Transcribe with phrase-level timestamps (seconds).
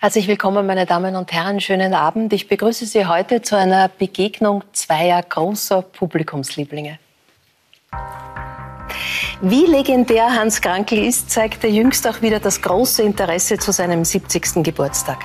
[0.00, 1.60] Herzlich willkommen, meine Damen und Herren.
[1.60, 2.32] Schönen Abend.
[2.32, 7.00] Ich begrüße Sie heute zu einer Begegnung zweier großer Publikumslieblinge.
[9.40, 14.62] Wie legendär Hans Krankel ist, zeigte jüngst auch wieder das große Interesse zu seinem 70.
[14.62, 15.18] Geburtstag.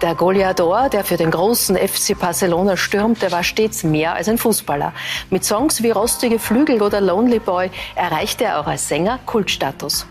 [0.00, 4.94] Der Goleador, der für den großen FC Barcelona stürmte, war stets mehr als ein Fußballer.
[5.28, 10.06] Mit Songs wie Rostige Flügel oder Lonely Boy erreichte er auch als Sänger Kultstatus.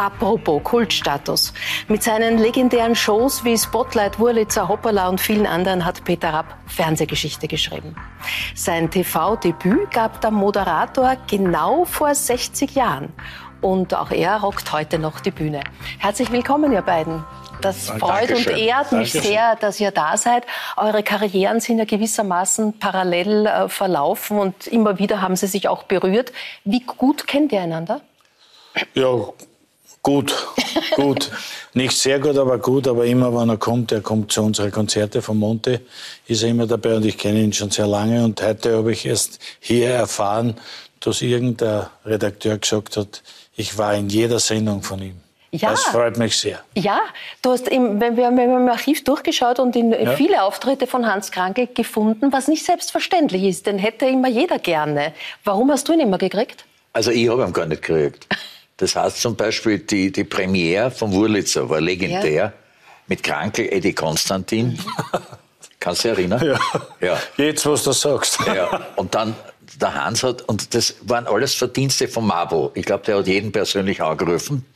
[0.00, 1.52] Apropos Kultstatus.
[1.86, 7.46] Mit seinen legendären Shows wie Spotlight, Wurlitzer, Hoppala und vielen anderen hat Peter Rapp Fernsehgeschichte
[7.46, 7.94] geschrieben.
[8.54, 13.12] Sein TV-Debüt gab der Moderator genau vor 60 Jahren.
[13.60, 15.60] Und auch er rockt heute noch die Bühne.
[15.98, 17.22] Herzlich willkommen, ihr beiden.
[17.60, 18.54] Das freut Dankeschön.
[18.54, 19.32] und ehrt mich Dankeschön.
[19.34, 20.46] sehr, dass ihr da seid.
[20.78, 25.82] Eure Karrieren sind ja gewissermaßen parallel äh, verlaufen und immer wieder haben sie sich auch
[25.82, 26.32] berührt.
[26.64, 28.00] Wie gut kennt ihr einander?
[28.94, 29.28] Ja,
[30.02, 30.34] Gut,
[30.96, 31.30] gut.
[31.74, 32.88] Nicht sehr gut, aber gut.
[32.88, 35.82] Aber immer, wenn er kommt, er kommt zu unseren Konzerte von Monte,
[36.26, 38.24] ist er immer dabei und ich kenne ihn schon sehr lange.
[38.24, 40.56] Und heute habe ich erst hier erfahren,
[41.00, 43.22] dass irgendein Redakteur gesagt hat,
[43.56, 45.16] ich war in jeder Sendung von ihm.
[45.52, 45.70] Ja.
[45.70, 46.60] Das freut mich sehr.
[46.76, 47.00] Ja,
[47.42, 50.12] du hast im, wir haben im Archiv durchgeschaut und in ja.
[50.12, 53.66] viele Auftritte von Hans Krankel gefunden, was nicht selbstverständlich ist.
[53.66, 55.12] Den hätte immer jeder gerne.
[55.44, 56.64] Warum hast du ihn immer gekriegt?
[56.92, 58.26] Also ich habe ihn gar nicht gekriegt.
[58.80, 62.32] Das heißt zum Beispiel, die, die Premiere von Wurlitzer war legendär.
[62.32, 62.52] Ja.
[63.08, 64.78] Mit Krankel Eddie Konstantin.
[65.80, 66.42] Kannst du dich erinnern?
[66.42, 66.58] Ja.
[67.06, 67.18] ja.
[67.36, 68.38] Jetzt, was du sagst.
[68.46, 68.86] Ja.
[68.96, 69.36] Und dann
[69.78, 72.72] der Hans hat, und das waren alles Verdienste von Mabo.
[72.74, 74.66] Ich glaube, der hat jeden persönlich angerufen.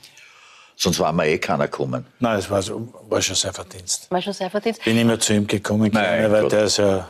[0.77, 2.07] Sonst war mir eh keiner gekommen.
[2.21, 2.63] Nein, es war,
[3.09, 4.11] war schon sehr Verdienst.
[4.11, 4.83] War schon sehr Verdienst.
[4.85, 6.53] Bin immer zu ihm gekommen, Nein, weil Gott.
[6.53, 7.09] der ist ja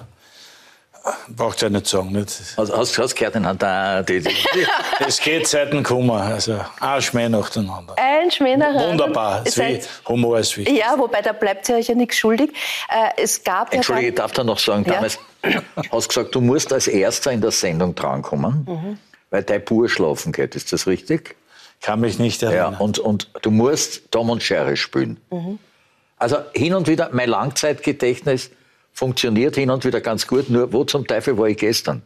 [1.29, 2.13] Braucht ja nicht sagen.
[2.13, 2.33] Nicht?
[2.57, 4.31] Also, hast du gehört, den da, die, die,
[5.07, 6.23] Es geht seit dem Kummer.
[6.23, 7.95] Also ein Schmäh nacheinander.
[7.99, 8.89] Ein Schmäh nacheinander.
[8.89, 9.43] Wunderbar.
[9.45, 10.79] Es wie, Humor ist wichtig.
[10.79, 12.53] Ja, wobei da bleibt ihr euch ja nichts schuldig.
[12.89, 15.63] Äh, es gab Entschuldige, ich darf da noch sagen, damals ja.
[15.93, 18.99] hast du gesagt, du musst als Erster in der Sendung drankommen, mhm.
[19.29, 20.55] weil dein Bur schlafen geht.
[20.55, 21.37] Ist das richtig?
[21.83, 22.73] Kann mich nicht erinnern.
[22.73, 25.21] Ja, und, und du musst Tom und Schere spielen.
[25.31, 25.59] Mhm.
[26.17, 28.51] Also hin und wieder, mein Langzeitgedächtnis
[28.95, 32.03] funktioniert hin und wieder ganz gut, nur wo zum Teufel war ich gestern?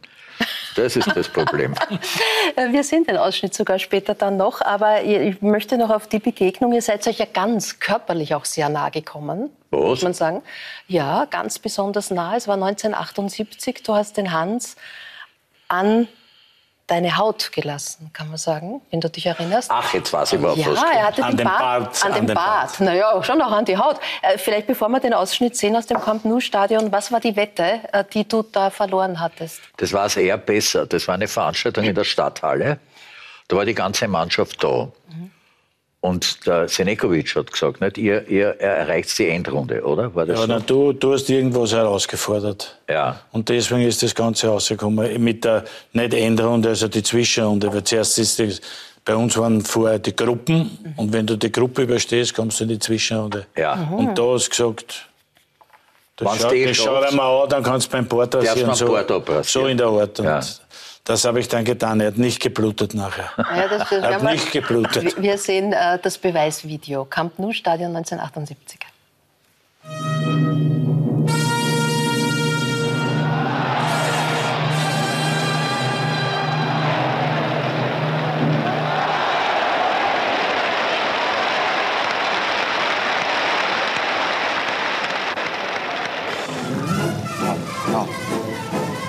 [0.75, 1.75] Das ist das Problem.
[2.71, 6.71] Wir sehen den Ausschnitt sogar später dann noch, aber ich möchte noch auf die Begegnung.
[6.73, 9.81] Ihr seid euch ja ganz körperlich auch sehr nahe gekommen, Was?
[9.81, 10.41] muss man sagen.
[10.87, 12.37] Ja, ganz besonders nah.
[12.37, 13.83] Es war 1978.
[13.83, 14.77] Du hast den Hans
[15.67, 16.07] an
[16.89, 19.69] deine Haut gelassen, kann man sagen, wenn du dich erinnerst.
[19.71, 21.59] Ach, jetzt weiß ich überhaupt ja, er hatte an den Bart.
[21.59, 22.37] Bart an, den Bart.
[22.37, 22.79] Bart.
[22.81, 23.99] Naja, schon auch an die Haut.
[24.21, 27.81] Äh, vielleicht bevor wir den Ausschnitt sehen aus dem Camp Nou-Stadion, was war die Wette,
[27.91, 29.61] äh, die du da verloren hattest?
[29.77, 30.85] Das war es eher besser.
[30.85, 32.79] Das war eine Veranstaltung in der Stadthalle.
[33.47, 34.89] Da war die ganze Mannschaft da.
[35.09, 35.31] Mhm.
[36.01, 40.15] Und der Senekovic hat gesagt, nicht, ihr, ihr erreicht die Endrunde, oder?
[40.15, 40.53] War das ja, so?
[40.53, 42.77] na, du, du hast irgendwas herausgefordert.
[42.89, 43.19] Ja.
[43.33, 45.21] Und deswegen ist das Ganze rausgekommen.
[45.21, 47.73] Mit der, nicht Endrunde, also die Zwischenrunde.
[47.73, 48.61] Weil zuerst ist das,
[49.03, 50.79] bei uns waren vorher die Gruppen.
[50.81, 50.93] Mhm.
[50.95, 53.47] Und wenn du die Gruppe überstehst, kommst du in die Zwischenrunde.
[53.57, 53.75] Ja.
[53.75, 53.93] Mhm.
[53.95, 55.05] Und da hast du gesagt,
[56.15, 58.73] das, schau, das schau dir mal an, dann kannst du beim Port rasieren.
[58.73, 58.97] So,
[59.43, 60.17] so in der Art.
[60.19, 60.39] Ja.
[61.09, 61.99] Das habe ich dann getan.
[62.01, 63.31] Er hat nicht geblutet nachher.
[63.35, 65.19] Ja, das, er hat nicht geblutet.
[65.19, 67.03] Wir sehen äh, das Beweisvideo.
[67.05, 68.79] Camp Nou, Stadion 1978.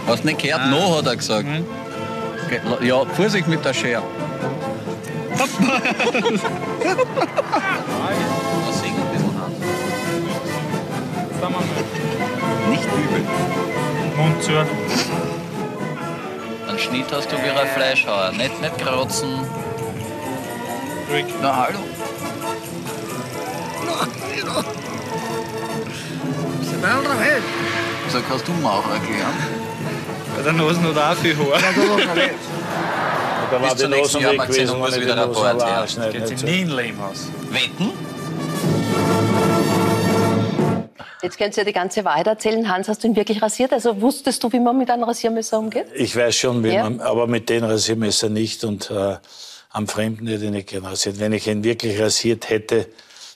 [0.07, 0.63] Hast nicht gehört?
[0.63, 0.71] Ah.
[0.71, 1.47] No, hat er gesagt.
[1.47, 1.90] Mhm.
[2.81, 4.03] Ja, Vorsicht mit der Schere.
[12.69, 13.25] Nicht übel.
[14.17, 14.51] Mund zu.
[16.69, 18.33] Einen Schnitt hast du wie ein Fleischhauer.
[18.33, 19.47] Nicht, nicht kratzen.
[21.09, 21.27] Ruhig.
[21.41, 21.79] Na, hallo.
[28.09, 29.60] So kannst du mir auch erklären.
[30.41, 31.61] Bei der Nase hat auch viel Haar.
[33.51, 36.13] Da war die Nase weg gewesen, wenn wieder die Nase war.
[36.13, 37.29] Geht sie nie in Lehmhaus.
[37.51, 37.93] Wetten?
[41.23, 42.67] Jetzt könnt ihr ja die ganze Wahrheit erzählen.
[42.73, 43.75] Hans, hast du ihn wirklich rasiert?
[43.75, 45.89] Also wusstest du, wie man mit einem Rasiermesser umgeht?
[45.95, 46.85] Ich weiß schon, wie ja.
[46.85, 49.17] man, aber mit dem Rasiermesser nicht und äh,
[49.69, 51.21] am Fremden hätte ich nicht gern rasiert.
[51.21, 52.87] Wenn ich ihn wirklich rasiert hätte,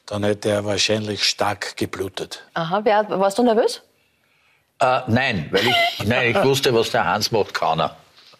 [0.06, 2.42] dann hätte er wahrscheinlich stark geblutet.
[2.54, 3.82] Aha, wer, warst du nervös?
[4.84, 7.96] Äh, nein, weil ich, nein, ich wusste, was der Hans macht, kann er.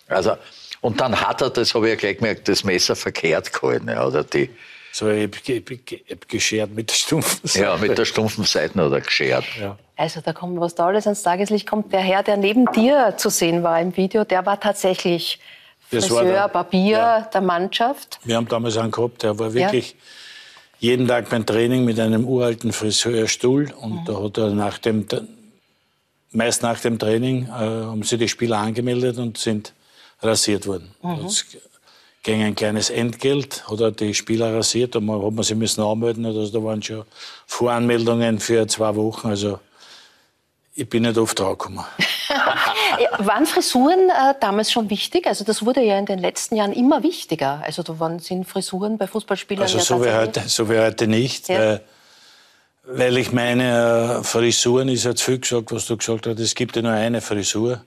[0.08, 0.36] Also,
[0.80, 3.88] und dann hat er, das habe ich ja gleich gemerkt, das Messer verkehrt gehalten.
[3.88, 4.50] Ja, oder die,
[4.92, 7.64] So, ich hab, geschert mit der stumpfen Seite.
[7.64, 9.44] Ja, mit der stumpfen Seite oder geschert.
[9.60, 9.78] Ja.
[9.96, 11.92] Also da kommt was da alles ans Tageslicht kommt.
[11.92, 15.38] Der Herr, der neben dir zu sehen war im Video, der war tatsächlich
[15.90, 17.20] Das war Friseur, der- Barbier ja.
[17.32, 18.18] der Mannschaft.
[18.24, 19.96] Wir haben damals einen gehabt, der war wirklich
[20.80, 23.72] jeden Tag beim Training mit einem uralten Friseurstuhl.
[23.80, 25.06] Und da hat er nach dem,
[26.34, 29.72] meist nach dem Training, äh, haben sie die Spieler angemeldet und sind
[30.20, 30.94] rasiert worden.
[31.02, 31.44] Das
[32.22, 35.82] gegen ein kleines Entgelt hat er die Spieler rasiert und man hat man sie müssen
[35.82, 36.24] anmelden.
[36.24, 37.04] Also da waren schon
[37.46, 39.28] Voranmeldungen für zwei Wochen.
[39.28, 39.60] Also
[40.74, 41.84] ich bin nicht oft draufgekommen.
[43.18, 45.26] Waren Frisuren äh, damals schon wichtig?
[45.26, 47.60] Also das wurde ja in den letzten Jahren immer wichtiger.
[47.64, 51.06] Also da waren, sind Frisuren bei Fußballspielern Also ja so wie, heute, so wie heute
[51.06, 51.58] nicht, Ja.
[51.58, 51.80] weil,
[52.86, 56.38] weil ich meine, äh, Frisuren ist jetzt viel gesagt, was du gesagt hast.
[56.38, 57.82] Es gibt ja nur eine Frisur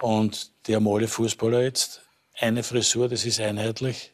[0.00, 2.00] und die haben alle Fußballer jetzt.
[2.38, 4.12] Eine Frisur, das ist einheitlich.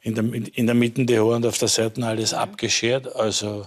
[0.00, 3.14] In der, in der Mitte die Haare und auf der Seite alles abgeschert.
[3.14, 3.66] Also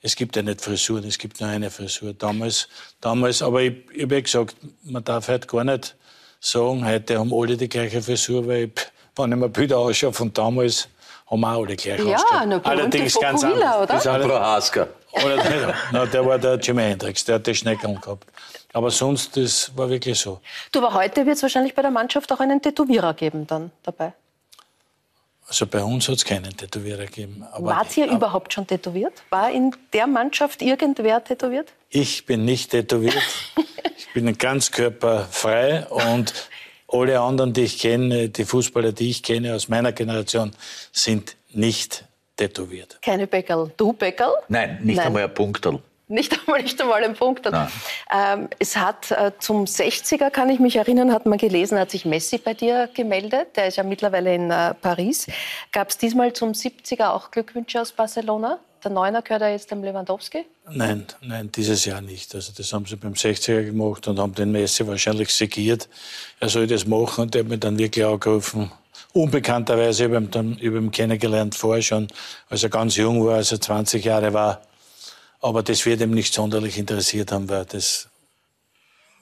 [0.00, 2.14] es gibt ja nicht Frisuren, es gibt nur eine Frisur.
[2.14, 2.68] Damals,
[3.00, 5.96] damals aber ich, ich habe ja gesagt, man darf heute gar nicht
[6.40, 8.70] sagen, heute haben alle die gleiche Frisur, weil ich,
[9.16, 10.88] wenn ich mir Bilder anschaue von damals,
[11.26, 13.76] haben wir auch alle gleich Ja, berühmte Allerdings ganz anders.
[13.76, 13.86] oder?
[13.86, 14.88] Das ist Prohaska.
[15.22, 18.26] Oder, na, der war der Jimi Hendrix, der hat die Schneckeln gehabt.
[18.72, 20.40] Aber sonst, das war wirklich so.
[20.72, 24.12] Du, aber heute wird es wahrscheinlich bei der Mannschaft auch einen Tätowierer geben dann dabei.
[25.46, 27.44] Also bei uns hat es keinen Tätowierer gegeben.
[27.58, 29.12] Wart ihr überhaupt schon tätowiert?
[29.30, 31.72] War in der Mannschaft irgendwer tätowiert?
[31.90, 33.14] Ich bin nicht tätowiert.
[33.96, 36.32] ich bin ganz körperfrei und
[36.88, 40.52] alle anderen, die ich kenne, die Fußballer, die ich kenne aus meiner Generation,
[40.92, 42.04] sind nicht
[42.36, 42.98] tätowiert.
[43.02, 43.70] Keine Bäckerl.
[43.76, 44.34] Du Bäckerl?
[44.48, 45.06] Nein, nicht Nein.
[45.06, 45.80] einmal ein Punkterl.
[46.08, 47.46] Nicht einmal, nicht einmal ein Punkt.
[47.46, 52.04] Ähm, es hat äh, zum 60er, kann ich mich erinnern, hat man gelesen, hat sich
[52.04, 53.56] Messi bei dir gemeldet.
[53.56, 55.26] Der ist ja mittlerweile in äh, Paris.
[55.72, 58.58] Gab es diesmal zum 70er auch Glückwünsche aus Barcelona?
[58.82, 60.44] Der Neuner gehört ja jetzt dem Lewandowski.
[60.70, 62.34] Nein, nein, dieses Jahr nicht.
[62.34, 65.88] Also das haben sie beim 60er gemacht und haben den Messi wahrscheinlich segiert.
[66.38, 68.70] Er soll das machen und der hat mich dann wirklich angerufen.
[69.14, 72.08] Unbekannterweise, ich habe ihn, dann, ich habe ihn kennengelernt vorher schon,
[72.50, 74.60] als er ganz jung war, als er 20 Jahre war.
[75.40, 78.08] Aber das wird ihm nicht sonderlich interessiert haben, weil das,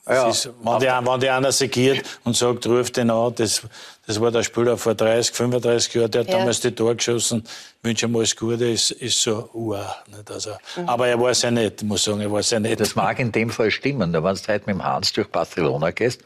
[0.08, 3.62] Ja, das ist, wenn, die, wenn die einer segiert und sagt, ruf den an, das,
[4.06, 6.38] das war der Spieler vor 30, 35 Jahren, der hat Ja.
[6.38, 7.44] damals die Tor geschossen,
[7.82, 10.30] wünsche ihm alles Gute, ist, ist so, uah, nicht?
[10.30, 10.52] Also,
[10.86, 12.80] Aber er war sehr nett, muss sagen, er war sehr nett.
[12.80, 14.10] Das mag in dem Fall stimmen.
[14.10, 16.22] Wenn du heute mit dem Hans durch Barcelona gehst,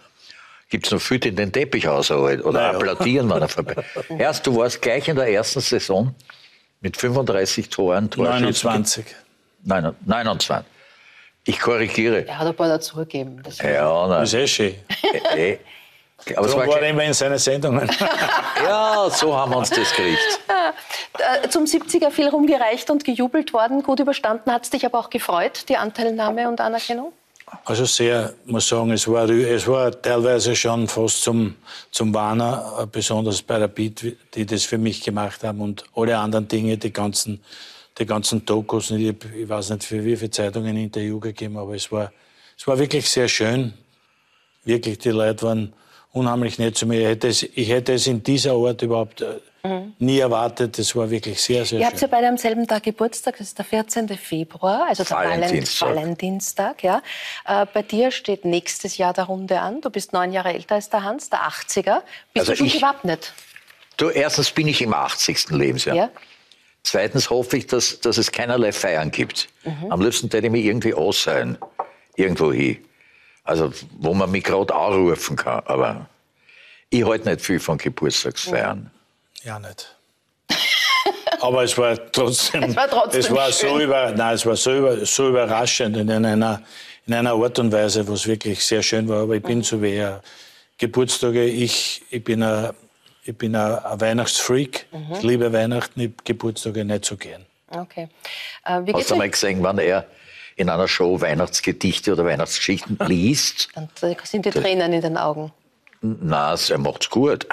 [0.68, 2.78] gibt es noch viel, die den Teppich ausholen oder Naja.
[2.78, 3.84] applaudieren, wenn er vorbei
[4.18, 6.14] Erst, du warst gleich in der ersten Saison
[6.80, 8.10] mit 35 Toren.
[8.10, 8.42] Torschützen.
[8.42, 9.06] 29.
[9.64, 10.66] Nein, 29.
[11.48, 12.26] Ich korrigiere.
[12.26, 13.40] Er hat ein paar dazugegeben.
[13.42, 14.20] Das Ja, nein.
[14.20, 14.74] Das ist eh schön.
[15.34, 15.58] Eh, eh.
[16.34, 17.88] Aber es Darum war war er immer in seinen Sendungen.
[18.64, 20.40] ja, so haben wir uns das gekriegt.
[21.44, 24.50] Äh, Zum 70er viel rumgereicht und gejubelt worden, gut überstanden.
[24.50, 27.12] Hat es dich aber auch gefreut, die Anteilnahme und Anerkennung?
[27.64, 31.54] Also sehr, muss sagen, es war, es war teilweise schon fast zum,
[31.92, 34.04] zum Warner, äh, besonders bei der Beat,
[34.34, 37.40] die das für mich gemacht haben und alle anderen Dinge, die ganzen,
[37.98, 41.74] die ganzen Dokus, ich, ich weiß nicht für wie viele Zeitungen ein Interview gegeben, aber
[41.74, 42.12] es war,
[42.58, 43.74] es war wirklich sehr schön.
[44.64, 45.72] Wirklich, die Leute waren
[46.12, 47.00] unheimlich nett zu mir.
[47.00, 49.24] Ich hätte es, ich hätte es in dieser Art überhaupt
[49.66, 50.78] äh, nie erwartet.
[50.78, 52.10] Das war wirklich sehr, sehr Ihr habt ja schön.
[52.10, 54.08] beide am selben Tag Geburtstag, das ist der 14.
[54.16, 55.88] Februar, also der Valent- Valentinstag.
[55.96, 56.82] Valentinstag.
[56.82, 57.02] Ja.
[57.46, 59.80] Äh, bei dir steht nächstes Jahr der Runde an.
[59.80, 62.02] Du bist neun Jahre älter als der Hans, der 80er.
[62.32, 63.32] Bist Also du schon ich- gewappnet?
[63.96, 65.50] Du, erstens bin ich im 80.
[65.56, 65.96] Lebensjahr.
[65.96, 66.10] Ja.
[66.82, 69.48] Zweitens hoffe ich, dass, dass es keinerlei Feiern gibt.
[69.64, 69.90] Mhm.
[69.90, 71.58] Am liebsten hätte ich mich irgendwie aussehen.
[72.14, 72.84] Irgendwo hin.
[73.42, 75.62] Also, wo man mich gerade anrufen kann.
[75.66, 76.08] Aber
[76.90, 78.90] ich halte nicht viel von Geburtstagsfeiern.
[79.44, 79.94] Ja, nicht.
[81.40, 84.76] Aber es war trotzdem, Es war trotzdem es war so über, nein, es war so,
[84.76, 86.62] über, so überraschend in einer,
[87.06, 89.22] in einer Art und Weise, was wirklich sehr schön war.
[89.22, 90.20] Aber ich bin so wie ein
[90.78, 91.44] Geburtstage.
[91.44, 92.70] Ich, ich bin ein,
[93.24, 94.86] ich bin ein, Weihnachtsfreak.
[95.12, 96.00] Ich liebe Weihnachten.
[96.00, 97.44] Ich Geburtstage nicht so gern.
[97.68, 98.08] Okay.
[98.64, 100.06] Äh, wie Hast du mal gesehen, wann er
[100.56, 103.68] in einer Show Weihnachtsgedichte oder Weihnachtsgeschichten liest?
[103.74, 105.52] Und da sind die Tränen in den Augen.
[106.02, 107.46] Na, er macht's gut.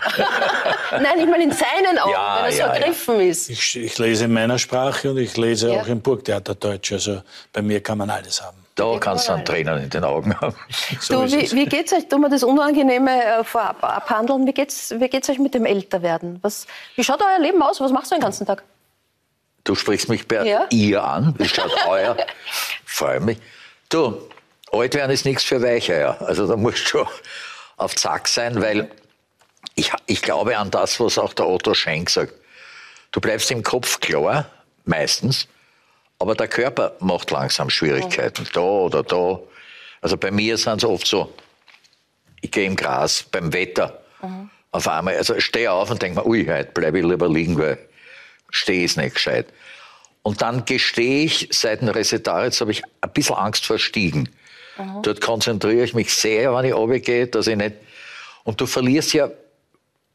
[0.91, 2.73] Nein, ich meine in seinen Augen, Ja, wenn er so ja, ja.
[2.73, 3.49] ergriffen ist.
[3.49, 5.81] Ich, ich lese in meiner Sprache und ich lese Ja.
[5.81, 6.91] auch im Burgtheater Deutsch.
[6.91, 7.21] Also
[7.51, 8.57] bei mir kann man alles haben.
[8.75, 10.55] Da kannst du dann Tränen in den Augen haben.
[10.99, 11.53] So du, wie, es.
[11.55, 12.07] wie geht's euch?
[12.07, 14.47] Tun wir das Unangenehme äh, vorab abhandeln?
[14.47, 16.39] Wie geht's, wie geht's euch mit dem Älterwerden?
[16.41, 17.79] Was, wie schaut euer Leben aus?
[17.81, 18.63] Was machst du den ganzen Tag?
[19.63, 20.65] Du sprichst mich bei Ja.
[20.71, 21.35] ihr an.
[21.37, 22.17] Wie schaut euer?
[22.85, 23.37] Freue mich.
[23.89, 24.17] Du,
[24.71, 26.17] alt werden ist nichts für Weicheier.
[26.21, 27.07] Also da musst du schon
[27.77, 28.89] auf Zack sein, weil
[29.75, 32.33] ich, ich glaube an das, was auch der Otto Schenk sagt.
[33.11, 34.49] Du bleibst im Kopf klar,
[34.85, 35.47] meistens,
[36.19, 38.47] aber der Körper macht langsam Schwierigkeiten.
[38.53, 39.39] Da oder da.
[40.01, 41.33] Also bei mir sind es oft so,
[42.41, 44.01] ich gehe im Gras beim Wetter.
[44.71, 47.77] Auf einmal, also stehe auf und denke mir, ui, heute bleibe ich lieber liegen, weil
[48.49, 49.47] stehe ist nicht gescheit.
[50.23, 54.29] Und dann gestehe ich, seit dem Resetaritz habe ich ein bisschen Angst vor Stiegen.
[55.03, 57.75] Dort konzentriere ich mich sehr, wenn ich runtergehe, dass ich nicht,
[58.43, 59.29] und du verlierst ja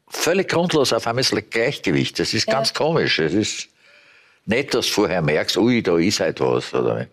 [0.07, 2.19] völlig grundlos auf einmal das Gleichgewicht.
[2.19, 3.19] Das ist ganz komisch.
[3.19, 3.69] Es ist
[4.45, 6.73] nicht, dass du vorher merkst, ui, da ist halt was.
[6.73, 7.07] Oder?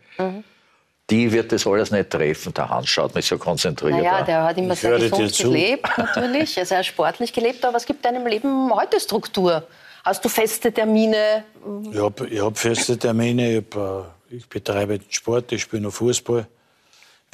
[1.09, 2.53] Die wird das alles nicht treffen.
[2.55, 4.27] Der Hans schaut mich so konzentriert Naja, an.
[4.27, 7.65] der hat immer Ich sehr gesund gelebt, natürlich, sehr sportlich gelebt.
[7.65, 9.67] Aber was gibt deinem Leben heute Struktur?
[10.05, 11.45] Hast du feste Termine?
[11.91, 16.47] Ich habe hab feste Termine, ich, hab, äh, ich betreibe Sport, ich spiele noch Fußball,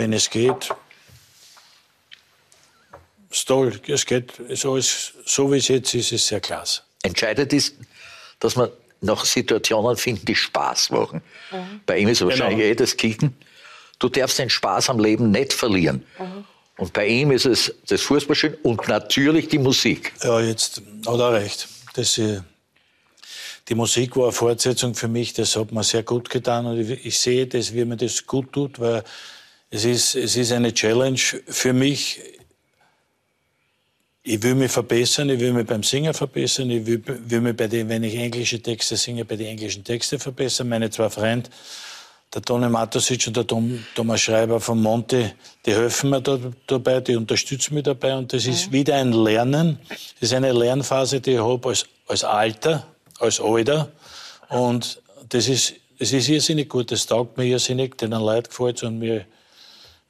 [0.02, 0.68] wenn es geht.
[3.30, 6.82] Ist toll, es geht, ist alles, so wie es jetzt ist, ist sehr klasse.
[7.02, 7.76] Entscheidend ist,
[8.40, 8.68] dass man
[9.00, 11.22] nach Situationen finden, die Spaß machen.
[11.52, 11.80] Mhm.
[11.86, 12.30] Bei ihm ist Genau.
[12.30, 13.34] wahrscheinlich eh das Kicken.
[14.00, 16.04] Du darfst den Spaß am Leben nicht verlieren.
[16.18, 16.44] Mhm.
[16.78, 20.12] Und bei ihm ist es das Fußballspielen und natürlich die Musik.
[20.22, 21.68] Ja, jetzt hat er recht.
[21.94, 22.40] Das, äh,
[23.68, 27.06] die Musik war eine Fortsetzung für mich, das hat mir sehr gut getan und ich,
[27.06, 29.04] ich sehe das, wie mir das gut tut, weil
[29.74, 32.20] es ist, es ist eine Challenge für mich.
[34.22, 37.66] Ich will mich verbessern, ich will mich beim Singen verbessern, ich will, will mich bei
[37.66, 40.68] den, wenn ich englische Texte singe, bei den englischen Texten verbessern.
[40.68, 41.48] Meine zwei Freunde,
[42.34, 45.32] der Toni Matosic und der Tom, Thomas Schreiber von Monte,
[45.64, 48.14] die helfen mir da, dabei, die unterstützen mich dabei.
[48.14, 49.78] Und das ist wieder ein Lernen.
[49.88, 52.86] Das ist eine Lernphase, die ich habe als, als Alter,
[53.18, 53.90] als Alter.
[54.50, 55.00] Und
[55.30, 56.92] das ist, das ist irrsinnig gut.
[56.92, 59.24] Das taugt mir irrsinnig, den Leuten gefällt und mir,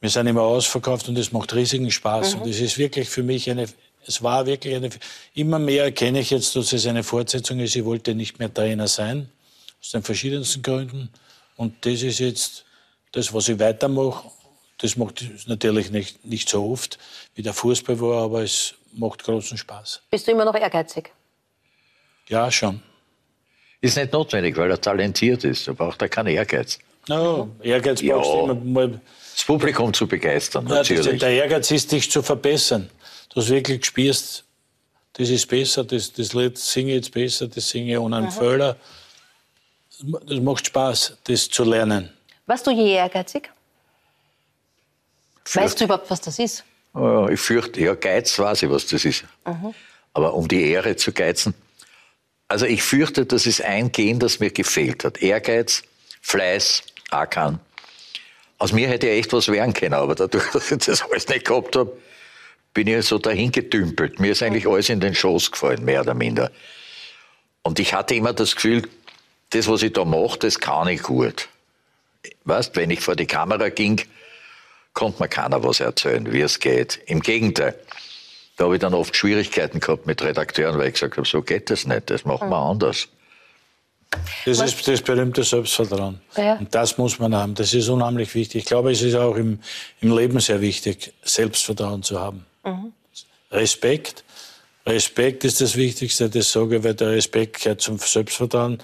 [0.03, 2.35] wir sind immer ausverkauft und es macht riesigen Spaß.
[2.35, 3.67] Und es ist wirklich für mich eine,
[4.05, 4.91] es war wirklich eine,
[5.33, 7.77] immer mehr erkenne ich jetzt, dass es eine Fortsetzung ist.
[7.77, 9.29] Ich wollte nicht mehr Trainer sein,
[9.81, 11.09] aus den verschiedensten Gründen.
[11.57, 12.65] Und das ist jetzt
[13.13, 14.29] das, was ich weitermache.
[14.79, 16.99] Das macht natürlich nicht, nicht so oft,
[17.37, 20.03] wie der Fußball war, aber es macht großen Spaß.
[20.11, 21.13] Bist du immer noch ehrgeizig?
[22.29, 22.83] Ja, schon.
[23.81, 25.69] Ist nicht notwendig, weil er talentiert ist.
[25.69, 26.81] Da braucht er keinen Ehrgeiz.
[27.09, 28.17] No, Ehrgeiz Ja.
[28.17, 29.01] brauchst du immer mal.
[29.43, 31.19] Das Publikum zu begeistern, Ja, das, natürlich.
[31.19, 32.89] der Ehrgeiz ist, dich zu verbessern.
[33.29, 34.45] Du hast wirklich spürst,
[35.15, 38.31] das ist besser, das, das Lied singe ich jetzt besser, das singe ich ohne einen
[38.31, 38.77] Fehler.
[39.99, 42.13] Das macht Spaß, das zu lernen.
[42.47, 43.51] Warst du je ehrgeizig?
[45.53, 46.63] Weißt du überhaupt, was das ist?
[46.95, 49.25] Oh, ich fürchte, ja, Geiz weiß ich, was das ist.
[50.13, 51.53] Aber um die Ehre zu geizen.
[52.47, 55.21] Also ich fürchte, das ist ein Gen, das mir gefehlt hat.
[55.21, 55.83] Ehrgeiz,
[56.21, 57.59] Fleiß, Ackern.
[58.63, 61.75] Aus mir hätte echt was werden können, aber dadurch, dass ich das alles nicht gehabt
[61.75, 61.99] habe,
[62.73, 64.21] bin ich so dahin gedümpelt.
[64.21, 66.49] Mir ist eigentlich alles in den Schoß gefallen, mehr oder minder.
[67.63, 68.89] Und ich hatte immer das Gefühl,
[69.51, 71.49] das, was ich da mache, das kann ich gut.
[72.45, 74.01] Weißt, wenn ich vor die Kamera ging,
[74.95, 77.01] konnte mir keiner was erzählen, wie es geht.
[77.07, 77.75] Im Gegenteil.
[78.59, 81.69] Da habe ich dann oft Schwierigkeiten gehabt mit Redakteuren, weil ich gesagt habe, so geht
[81.69, 83.09] das nicht, das machen wir anders.
[84.45, 86.21] Das ist das berühmte Selbstvertrauen.
[86.37, 86.57] Ja.
[86.57, 87.55] Und das muss man haben.
[87.55, 88.63] Das ist unheimlich wichtig.
[88.63, 89.59] Ich glaube, es ist auch im,
[90.01, 92.45] im Leben sehr wichtig, Selbstvertrauen zu haben.
[93.51, 94.25] Respekt.
[94.87, 98.79] Respekt ist das Wichtigste, das sage ich, weil der Respekt gehört zum Selbstvertrauen.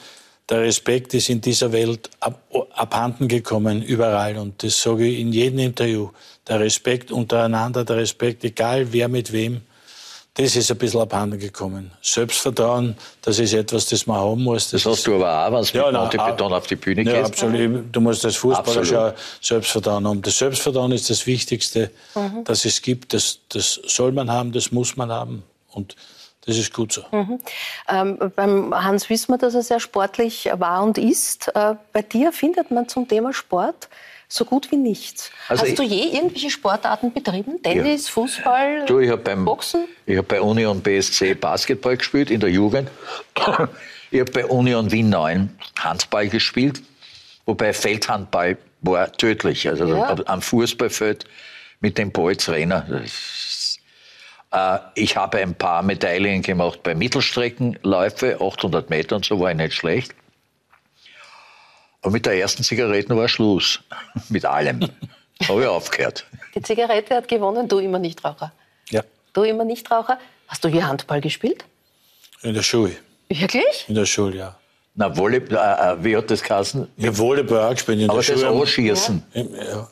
[0.48, 2.40] Der Respekt ist in dieser Welt ab,
[2.72, 4.38] abhanden gekommen, überall.
[4.38, 6.10] Und das sage ich in jedem Interview.
[6.46, 9.62] Der Respekt untereinander, der Respekt, egal wer mit wem,
[10.38, 11.90] das ist ein bisschen abhanden gekommen.
[12.00, 14.70] Selbstvertrauen, das ist etwas, das man haben muss.
[14.70, 17.12] Das hast du aber auch, wenn du Ja, mit nein, Python auf die Bühne ja,
[17.20, 17.32] gehst.
[17.32, 17.84] absolut.
[17.90, 20.22] Du musst als Fußballer schon Selbstvertrauen haben.
[20.22, 22.44] Das Selbstvertrauen ist das Wichtigste, Mhm.
[22.44, 23.12] das es gibt.
[23.12, 25.42] Das, das soll man haben, das muss man haben.
[25.72, 25.96] Und
[26.46, 27.02] das ist gut so.
[27.88, 31.48] Ähm, beim Hans wissen wir, dass er sehr sportlich war und ist.
[31.54, 33.88] Äh, bei dir findet man zum Thema Sport
[34.28, 35.30] so gut wie nichts.
[35.48, 37.62] Also Hast du je irgendwelche Sportarten betrieben?
[37.62, 39.86] Tennis, Fußball, Du, ich beim Boxen?
[40.06, 42.90] Ich habe bei Union BSC Basketball gespielt in der Jugend.
[44.10, 46.82] Ich habe bei Union Wien 9 Handball gespielt,
[47.46, 49.66] wobei Feldhandball war tödlich.
[49.68, 50.14] Also Ja.
[50.26, 51.24] am Fußballfeld
[51.80, 52.12] mit dem
[53.04, 53.80] ist-
[54.50, 59.56] Äh, ich habe ein paar Medaillen gemacht bei Mittelstreckenläufe, 800 Meter und so war ich
[59.58, 60.14] nicht schlecht.
[62.02, 63.80] Aber mit der ersten Zigarette war Schluss.
[64.28, 64.80] mit allem.
[65.48, 66.24] habe ich aufgehört.
[66.54, 68.52] Die Zigarette hat gewonnen, du immer Nichtraucher.
[68.90, 69.02] Ja,
[69.32, 70.18] Du immer Nichtraucher.
[70.48, 71.64] Hast du je Handball gespielt?
[72.42, 72.96] in der Schule.
[73.28, 73.84] Wirklich?
[73.88, 74.56] In der Schule, ja.
[74.94, 76.88] Na, Volleyball, äh, wie hat das geheißen?
[77.00, 78.60] Habe Volleyball auch gespielt in Aber der das Schule.
[78.60, 79.22] Anschießen.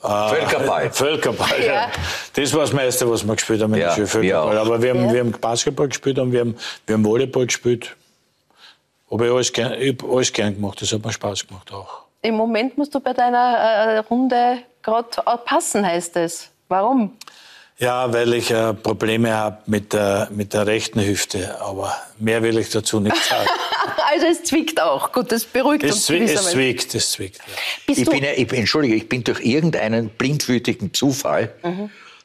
[0.02, 0.90] Ah, Völkerball.
[0.92, 1.72] Völkerball, ja.
[1.74, 1.90] Ja.
[2.34, 4.06] Das war das meiste, was wir gespielt haben in der Ja, Schule.
[4.06, 4.58] Völkerball.
[4.58, 5.12] Aber wir haben, Ja.
[5.12, 7.94] wir haben Basketball gespielt und wir haben, wir haben Volleyball gespielt.
[9.16, 10.82] Habe ich alles gern, ich hab alles gern gemacht.
[10.82, 12.02] Das hat mir Spaß gemacht auch.
[12.20, 15.08] Im Moment musst du bei deiner äh, Runde gerade
[15.46, 16.50] passen, heißt es.
[16.68, 17.16] Warum?
[17.78, 21.58] Ja, weil ich äh, Probleme habe mit der, mit der rechten Hüfte.
[21.62, 23.48] Aber mehr will ich dazu nicht sagen.
[24.08, 25.10] Also es zwickt auch.
[25.12, 27.38] Gut, das beruhigt es, uns zwi es zwickt, es zwickt.
[27.38, 27.94] Ja.
[27.94, 31.52] Ich bin, ja, ich, entschuldige, ich bin durch irgendeinen blindwütigen Zufall,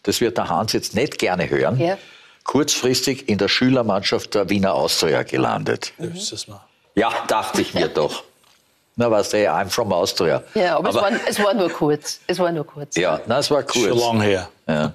[0.04, 1.98] das wird der Hans jetzt nicht gerne hören, Ja.
[2.44, 5.94] kurzfristig in der Schülermannschaft der Wiener Austria gelandet.
[5.98, 6.62] Das ist das mal.
[6.96, 8.24] Ja, dachte ich mir doch.
[8.98, 10.44] Na, weißt du, I'm from Austria.
[10.54, 12.20] ja, aber, es, war, es war nur kurz.
[12.28, 12.96] Es war nur kurz.
[12.98, 14.02] ja, na, es war Schon kurz.
[14.02, 14.50] lang her.
[14.68, 14.94] Ja.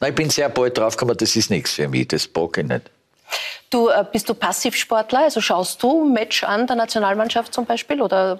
[0.00, 2.90] Na, ich bin sehr bald draufgekommen, das ist nichts für mich, das bock ich nicht.
[3.70, 5.20] Du, äh, bist du Passivsportler?
[5.24, 8.00] Also schaust du ein Match an der Nationalmannschaft zum Beispiel?
[8.00, 8.38] Oder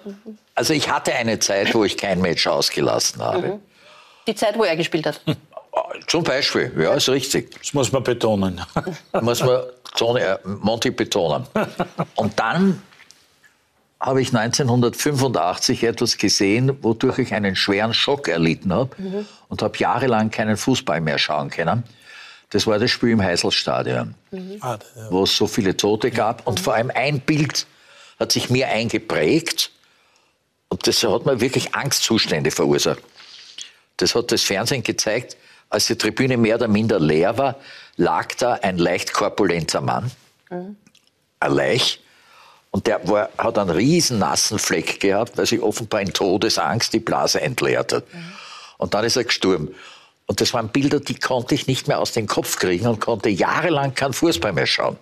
[0.54, 3.58] Also ich hatte eine Zeit, wo ich kein Match ausgelassen habe.
[4.26, 5.20] die Zeit, wo er gespielt hat?
[6.06, 7.54] Zum Beispiel, ja, ist richtig.
[7.58, 8.60] Das muss man betonen.
[9.20, 9.62] muss man
[9.96, 11.46] Tony, äh, Monty betonen.
[12.14, 12.80] Und dann
[14.04, 20.30] habe ich 1985 etwas gesehen, wodurch ich einen schweren Schock erlitten habe und habe jahrelang
[20.30, 21.84] keinen Fußball mehr schauen können.
[22.50, 24.14] Das war das Spiel im Heiselstadion,
[24.60, 25.10] Ah, ja.
[25.10, 26.46] wo es so viele Tote gab.
[26.46, 27.66] Und vor allem ein Bild
[28.20, 29.70] hat sich mir eingeprägt
[30.68, 33.02] und das hat mir wirklich Angstzustände verursacht.
[33.96, 35.36] Das hat das Fernsehen gezeigt,
[35.70, 37.56] als die Tribüne mehr oder minder leer war,
[37.96, 40.10] lag da ein leicht korpulenter Mann,
[40.50, 40.76] ein
[41.52, 42.00] Leich,
[42.74, 46.98] und der war, hat einen riesen nassen Fleck gehabt, weil sich offenbar in Todesangst die
[46.98, 48.02] Blase entleert hat.
[48.78, 49.72] Und dann ist er gestorben.
[50.26, 53.28] Und das waren Bilder, die konnte ich nicht mehr aus dem Kopf kriegen und konnte
[53.28, 54.96] jahrelang keinen Fußball mehr schauen.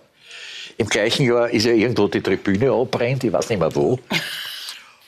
[0.77, 3.97] Im gleichen Jahr ist ja irgendwo die Tribüne abbrennt, ich weiß nicht mehr wo.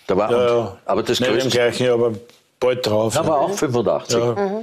[0.08, 0.78] Da war, Ja, und, ja.
[0.86, 2.14] aber das Nicht im größte, gleichen, aber
[2.60, 3.14] bald drauf.
[3.14, 4.18] da war auch 85.
[4.18, 4.62] Ja.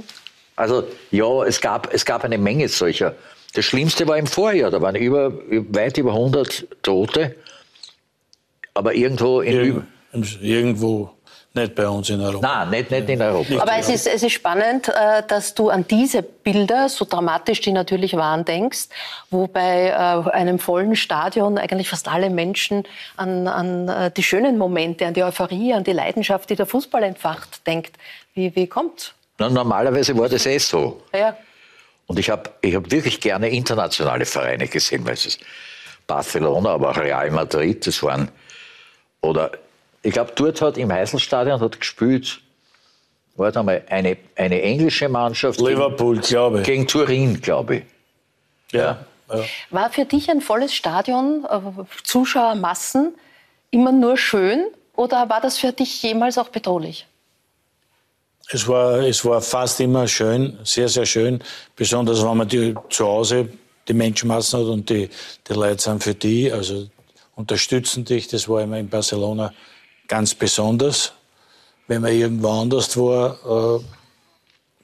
[0.57, 3.15] Also ja, es gab, es gab eine Menge solcher.
[3.53, 5.31] Das Schlimmste war im Vorjahr, da waren über,
[5.71, 7.35] weit über 100 Tote.
[8.73, 9.53] Aber irgendwo in...
[9.53, 9.83] Irg
[10.41, 11.09] irgendwo,
[11.55, 12.65] nicht bei uns in Europa.
[12.65, 13.61] Nein, nicht, nicht in Europa.
[13.61, 17.71] Aber es ist, es ist spannend, äh, dass du an diese Bilder, so dramatisch die
[17.71, 18.89] natürlich waren, denkst,
[19.29, 22.83] wo bei äh, einem vollen Stadion eigentlich fast alle Menschen
[23.17, 27.03] an, an äh, die schönen Momente, an die Euphorie, an die Leidenschaft, die der Fußball
[27.03, 27.95] entfacht, denkt.
[28.33, 29.13] Wie, wie kommt's?
[29.37, 31.01] Na, normalerweise war das eh so.
[31.13, 31.37] Ja.
[32.07, 35.39] Und ich habe ich hab wirklich gerne internationale Vereine gesehen, weil es ist
[36.07, 38.29] Barcelona, aber auch Real Madrid, das waren,
[39.23, 39.51] oder
[40.03, 42.41] ich glaube, dort hat im Heiselstadion hat gespielt,
[43.35, 46.65] warte mal, eine, eine englische Mannschaft Liverpool, glaube ich.
[46.65, 47.83] gegen, gegen Turin, glaube ich.
[48.71, 49.05] Ja.
[49.29, 49.43] Ja.
[49.69, 51.59] War für dich ein volles Stadion, äh,
[52.03, 53.15] Zuschauermassen,
[53.71, 57.07] immer nur schön oder war das für dich jemals auch bedrohlich?
[58.49, 61.41] Es war, es war fast immer schön, sehr, sehr schön.
[61.75, 63.47] Besonders wenn man die, zu Hause
[63.87, 65.09] die Menschenmassen hat und die,
[65.47, 66.87] die Leute sind für die, also
[67.35, 68.27] unterstützen dich.
[68.27, 69.53] Das war immer in Barcelona
[70.07, 71.13] ganz besonders.
[71.87, 73.83] Wenn man irgendwo anders war, äh,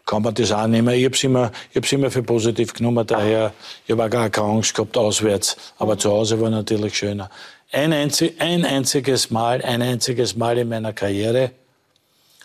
[0.06, 0.94] kann man das auch nehmen.
[0.96, 3.06] Ich habe es immer, ich hab's immer für positiv genommen.
[3.06, 3.54] Daher,
[3.86, 5.56] ich habe auch gar keine Angst gehabt auswärts.
[5.78, 7.30] Aber zu Hause war natürlich schöner.
[7.72, 11.52] Ein, einzig, ein einziges Mal, ein einziges Mal in meiner Karriere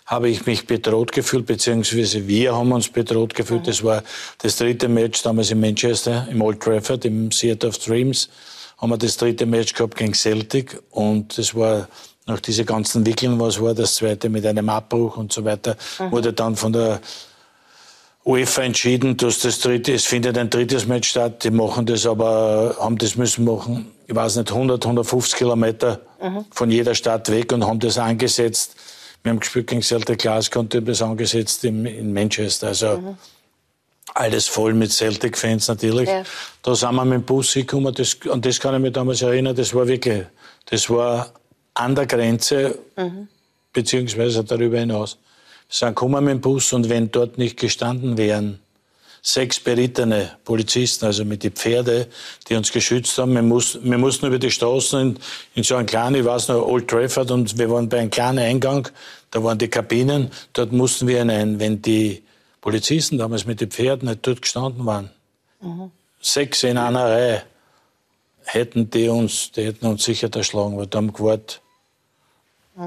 [0.05, 3.67] habe ich mich bedroht gefühlt, beziehungsweise wir haben uns bedroht gefühlt.
[3.67, 4.03] Das war
[4.37, 8.29] das dritte Match damals in Manchester, im Old Trafford, im Theatre of Dreams.
[8.77, 11.87] Haben wir das dritte Match gehabt gegen Celtic und das war
[12.25, 15.77] nach diese ganzen Wickeln, was war das zweite mit einem Abbruch und so weiter,
[16.09, 16.99] wurde dann von der
[18.25, 21.43] UEFA entschieden, dass das dritte, es findet ein drittes Match statt.
[21.43, 26.01] Die machen das aber, haben das müssen machen, ich weiß nicht, 100, 150 Kilometer
[26.49, 28.75] von jeder Stadt weg und haben das angesetzt.
[29.21, 32.67] Wir haben gespielt gegen Celtic Glasgow und haben das angesetzt in, in Manchester.
[32.67, 33.15] Also
[34.13, 36.07] alles voll mit Celtic-Fans natürlich.
[36.07, 36.23] Ja.
[36.61, 37.93] Da sind wir mit dem Bus hingekommen.
[37.93, 39.55] Das, an das kann ich mich damals erinnern.
[39.55, 40.25] Das war wirklich,
[40.67, 41.33] das war
[41.73, 42.79] an der Grenze,
[43.73, 45.17] beziehungsweise darüber hinaus.
[45.67, 48.59] Wir sind gekommen mit dem Bus und wenn dort nicht gestanden wären,
[49.21, 52.07] sechs berittene Polizisten, also mit den Pferde,
[52.47, 53.33] die uns geschützt haben.
[53.33, 55.19] Wir, muss, wir mussten über die Straßen in,
[55.55, 58.37] in so einen kleinen, ich weiß noch, Old Trafford und wir waren bei einem kleinen
[58.37, 58.87] Eingang,
[59.31, 61.59] da waren die Kabinen, dort mussten wir hinein.
[61.59, 62.21] Wenn die
[62.65, 65.11] Polizisten damals mit den Pferden nicht dort gestanden waren,
[66.19, 67.43] sechs in einer Reihe,
[68.43, 71.61] hätten die uns, die hätten uns sicher erschlagen, weil da haben gewartet.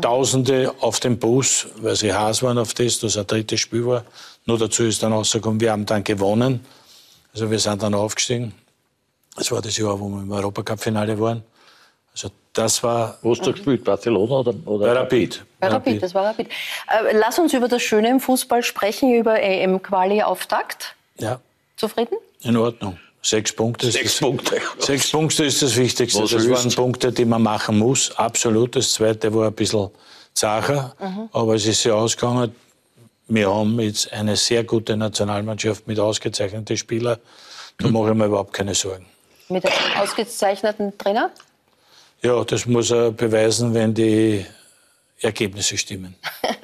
[0.01, 4.05] Tausende auf dem Bus, weil sie heiß waren auf das, dass ein drittes Spiel war.
[4.47, 6.67] Nur dazu ist dann rausgekommen, wir haben dann gewonnen.
[7.33, 8.53] Also wir sind dann aufgestiegen.
[9.37, 11.45] Das war das Jahr, wo wir im Europacup-Finale waren.
[12.11, 13.85] Also das war Wo hast du gespielt?
[13.85, 14.53] Barcelona oder?
[14.53, 14.97] bei oder?
[14.97, 15.45] Rapid.
[15.61, 16.49] Bei Rapid, das war Rapid.
[16.49, 20.95] Äh, lass uns über das Schöne im Fußball sprechen, über EM-Quali-Auftakt.
[21.19, 21.41] Ja,
[21.77, 22.17] Zufrieden?
[22.43, 22.99] in Ordnung.
[23.23, 23.91] Sechs Punkte.
[23.91, 24.61] Sechs Punkte.
[24.79, 26.23] Sechs Punkte ist das Wichtigste.
[26.23, 26.75] Was das willst waren?
[26.75, 28.17] Punkte, die man machen muss.
[28.17, 28.77] Absolut.
[28.77, 29.91] Das zweite war ein bisschen
[30.35, 30.95] zacher.
[31.33, 32.55] Aber es ist ja ausgegangen.
[33.27, 37.19] Wir haben jetzt eine sehr gute Nationalmannschaft mit ausgezeichneten Spielern.
[37.79, 39.07] Da mache ich mir überhaupt keine Sorgen.
[39.49, 41.31] Mit einem ausgezeichneten Trainer?
[42.23, 44.45] Ja, das muss er beweisen, wenn die
[45.21, 46.15] Ergebnisse stimmen.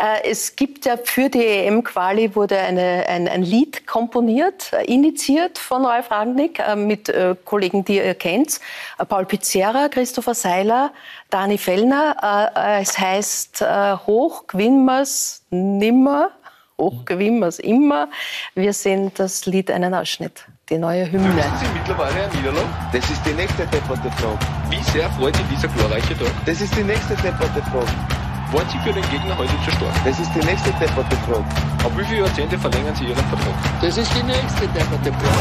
[0.00, 5.58] Äh, Es gibt ja für die EM-Quali wurde eine, ein, ein Lied komponiert, äh, initiiert
[5.58, 7.12] von Ralf Rangnick äh, mit
[7.44, 8.60] Kollegen, die ihr kennt.
[9.08, 10.92] Paul Pizzerra, Christopher Seiler,
[11.28, 12.50] Dani Fellner.
[12.80, 13.62] Es heißt
[14.06, 14.88] Hoch gewinnen
[15.50, 16.30] nimmer,
[16.78, 18.08] hoch gewinnen immer.
[18.54, 21.28] Wir sehen das Lied einen Ausschnitt, die neue Hymne.
[21.58, 22.68] Sie mittlerweile eine Niederlage?
[22.92, 24.38] Das ist die nächste depperte Frage.
[24.70, 26.32] Wie sehr freut Sie dieser glorreiche Tag?
[26.46, 27.90] Das ist die nächste depperte Frage.
[28.52, 29.94] Waren Sie für den Gegner heute zu stark?
[30.04, 31.44] Das ist die nächste depperte Frage.
[31.84, 33.54] Auf wie viele Jahrzehnte verlängern Sie Ihren Vertrag?
[33.80, 35.40] Das ist die nächste depperte Frage.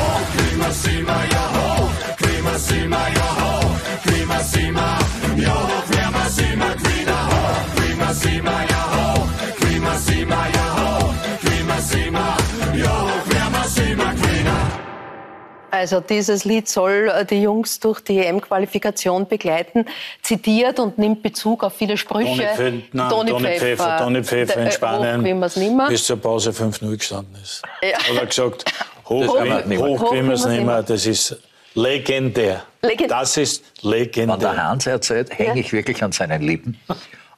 [15.71, 19.85] Also dieses Lied soll äh, die Jungs durch die EM-Qualifikation begleiten,
[20.21, 22.47] zitiert und nimmt Bezug auf viele Sprüche.
[22.57, 26.97] Toni, nein, Toni, Pfeffer, Toni Pfeffer in der, äh, Spanien hoch bis zur Pause 5-0
[26.97, 27.61] gestanden ist.
[27.81, 27.97] Ja.
[27.97, 28.65] Hat er gesagt,
[29.07, 29.79] hoch, Das kann man nicht mehr.
[29.79, 30.83] hoch, Hoch gewinnen wir es nicht mehr.
[30.83, 31.37] Das ist
[31.75, 32.63] legendär.
[32.81, 34.63] Legend- Das ist Wenn der legendär.
[34.67, 36.79] Hans erzählt, hänge ich wirklich an seinen Lippen.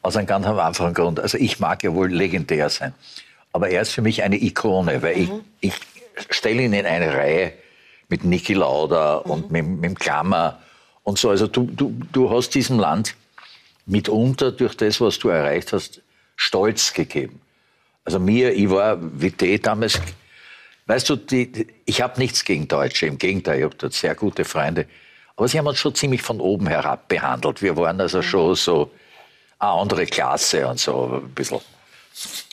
[0.03, 1.19] Aus einem ganz einfachen Grund.
[1.19, 2.93] Also ich mag ja wohl legendär sein.
[3.53, 5.41] Aber er ist für mich eine Ikone, weil Mhm.
[5.59, 5.73] ich,
[6.19, 7.53] ich stelle ihn in eine Reihe
[8.11, 9.31] mit Niki Lauda Mhm.
[9.31, 10.59] und mit, mit Klammer
[11.03, 11.29] und so.
[11.31, 13.15] Also du, du, du hast diesem Land
[13.87, 16.01] mitunter durch das, was du erreicht hast,
[16.35, 17.41] Stolz gegeben.
[18.05, 19.99] Also mir, ich war wie die damals,
[20.87, 24.43] weißt du, die, ich habe nichts gegen Deutsche, im Gegenteil, ich habe dort sehr gute
[24.45, 24.85] Freunde.
[25.35, 27.61] Aber sie haben uns schon ziemlich von oben herab behandelt.
[27.61, 28.91] Wir waren also schon so
[29.59, 31.59] eine andere Klasse und so ein bisschen.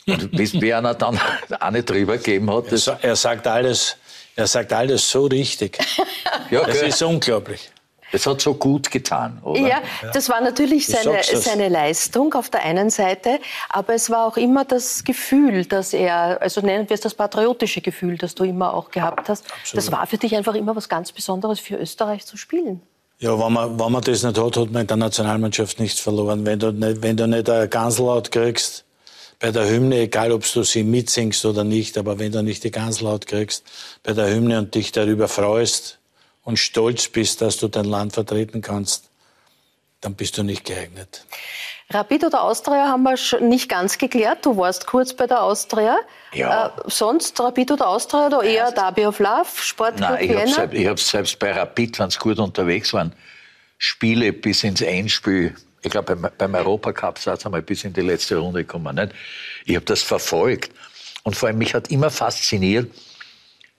[0.07, 1.19] Und bis mir einer dann
[1.59, 3.97] eine drüber gegeben hat, das, Er sagt alles,
[4.39, 5.77] er sagt alles so richtig.
[6.49, 7.69] ja, Das ist unglaublich.
[8.11, 9.59] das hat so gut getan, oder?
[9.59, 9.81] Ja,
[10.13, 14.37] das war natürlich Ich seine, seine Leistung auf der einen Seite, aber es war auch
[14.37, 18.73] immer das Gefühl, dass er, also nennen wir es das patriotische Gefühl, das du immer
[18.73, 19.45] auch gehabt hast.
[19.73, 22.81] Das war für dich einfach immer was ganz Besonderes für Österreich zu spielen.
[23.19, 26.45] Ja, wenn man, wenn man das nicht hat, hat man in der Nationalmannschaft nichts verloren.
[26.45, 28.85] Wenn du nicht, wenn du nicht eine Ganslaut kriegst,
[29.39, 32.71] bei der Hymne, egal ob du sie mitsingst oder nicht, aber wenn du nicht die
[32.71, 33.63] Ganslaut kriegst
[34.03, 35.99] bei der Hymne und dich darüber freust
[36.43, 39.09] und stolz bist, dass du dein Land vertreten kannst,
[40.01, 41.25] dann bist du nicht geeignet.
[41.91, 44.45] Rapid oder Austria haben wir schon nicht ganz geklärt.
[44.45, 45.97] Du warst kurz bei der Austria.
[46.33, 46.67] Ja.
[46.67, 50.85] Äh, sonst Rapid oder Austria oder eher Derby of Love, Sportclub Nein, ich habe selbst,
[50.85, 53.13] hab selbst bei Rapid, wenn sie gut unterwegs waren,
[53.79, 58.01] Spiele bis ins Endspiel, ich glaube beim, beim Europacup sind sie einmal bis in die
[58.01, 58.95] letzte Runde gekommen.
[58.95, 59.13] Nicht?
[59.65, 60.71] Ich habe das verfolgt.
[61.23, 62.91] Und vor allem mich hat immer fasziniert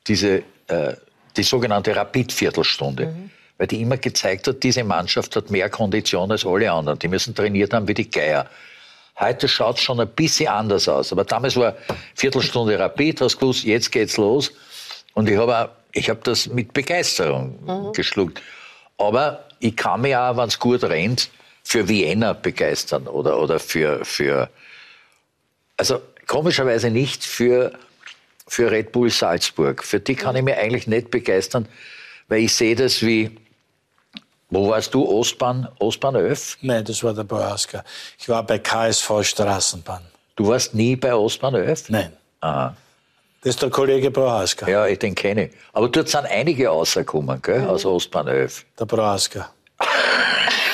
[0.07, 0.95] diese, äh,
[1.37, 3.15] die sogenannte Rapid-Viertelstunde.
[3.59, 6.99] Weil die immer gezeigt hat, diese Mannschaft hat mehr Kondition als alle anderen.
[6.99, 8.49] Die müssen trainiert haben wie die Geier.
[9.19, 11.13] Heute schaut es schon ein bisschen anders aus.
[11.13, 11.77] Aber damals war
[12.15, 14.51] Viertelstunde Rapid, hast gewusst, jetzt geht's los.
[15.13, 18.41] Und ich habe ich hab das mit Begeisterung geschluckt.
[18.97, 21.31] Aber ich kann mich auch, wenn es gut rennt,
[21.63, 24.51] für Vienna begeistern oder, oder für, für,
[25.77, 27.73] also komischerweise nicht für,
[28.47, 29.85] für Red Bull Salzburg.
[29.85, 31.69] Für die kann ich mich eigentlich nicht begeistern,
[32.29, 33.37] weil ich sehe das wie,
[34.49, 36.59] wo warst du, Ostbahn, Ostbahn 11?
[36.63, 37.85] Nein, das war der Boaska.
[38.19, 40.03] Ich war bei KSV Straßenbahn.
[40.37, 41.91] Du warst nie bei Ostbahn 11?
[41.91, 42.13] Nein.
[42.41, 42.77] Aha.
[43.43, 44.69] Das ist der Kollege Prohaska.
[44.69, 45.53] Ja, ich den kenne ich.
[45.73, 48.67] Aber dort sind einige rausgekommen, gell, aus Ostbahn 11.
[48.79, 49.51] Der Prohaska.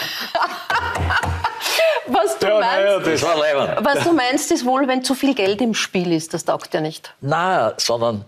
[2.67, 3.85] naja, Das war leibend.
[3.85, 6.81] was du meinst, ist wohl, wenn zu viel Geld im Spiel ist, das taugt ja
[6.81, 7.15] nicht.
[7.21, 8.25] Na, sondern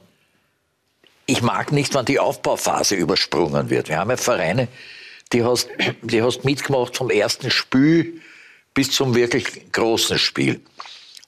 [1.26, 3.88] ich mag nicht, wenn die Aufbauphase übersprungen wird.
[3.88, 4.68] Wir haben ja Vereine,
[5.32, 5.68] die hast,
[6.02, 8.20] die hast mitgemacht vom ersten Spiel
[8.74, 10.60] bis zum wirklich großen Spiel.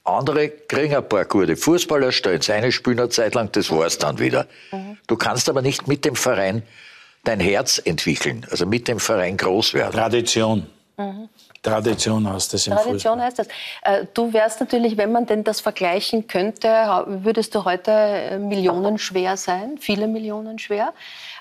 [0.05, 4.18] Andere kriegen ein paar gute Fußballer, stellen seine Spiele eine Zeit lang, das war's dann
[4.18, 4.46] wieder.
[5.07, 6.62] Du kannst aber nicht mit dem Verein
[7.25, 9.92] dein Herz entwickeln, also mit dem Verein groß werden.
[9.92, 10.66] Tradition.
[11.62, 13.20] Tradition heißt das im Tradition Fußball.
[13.27, 13.49] heißt das.
[13.83, 16.68] Äh, Du wärst natürlich, wenn man denn das vergleichen könnte,
[17.07, 20.94] würdest du heute äh, millionenschwer sein, viele Millionen schwer.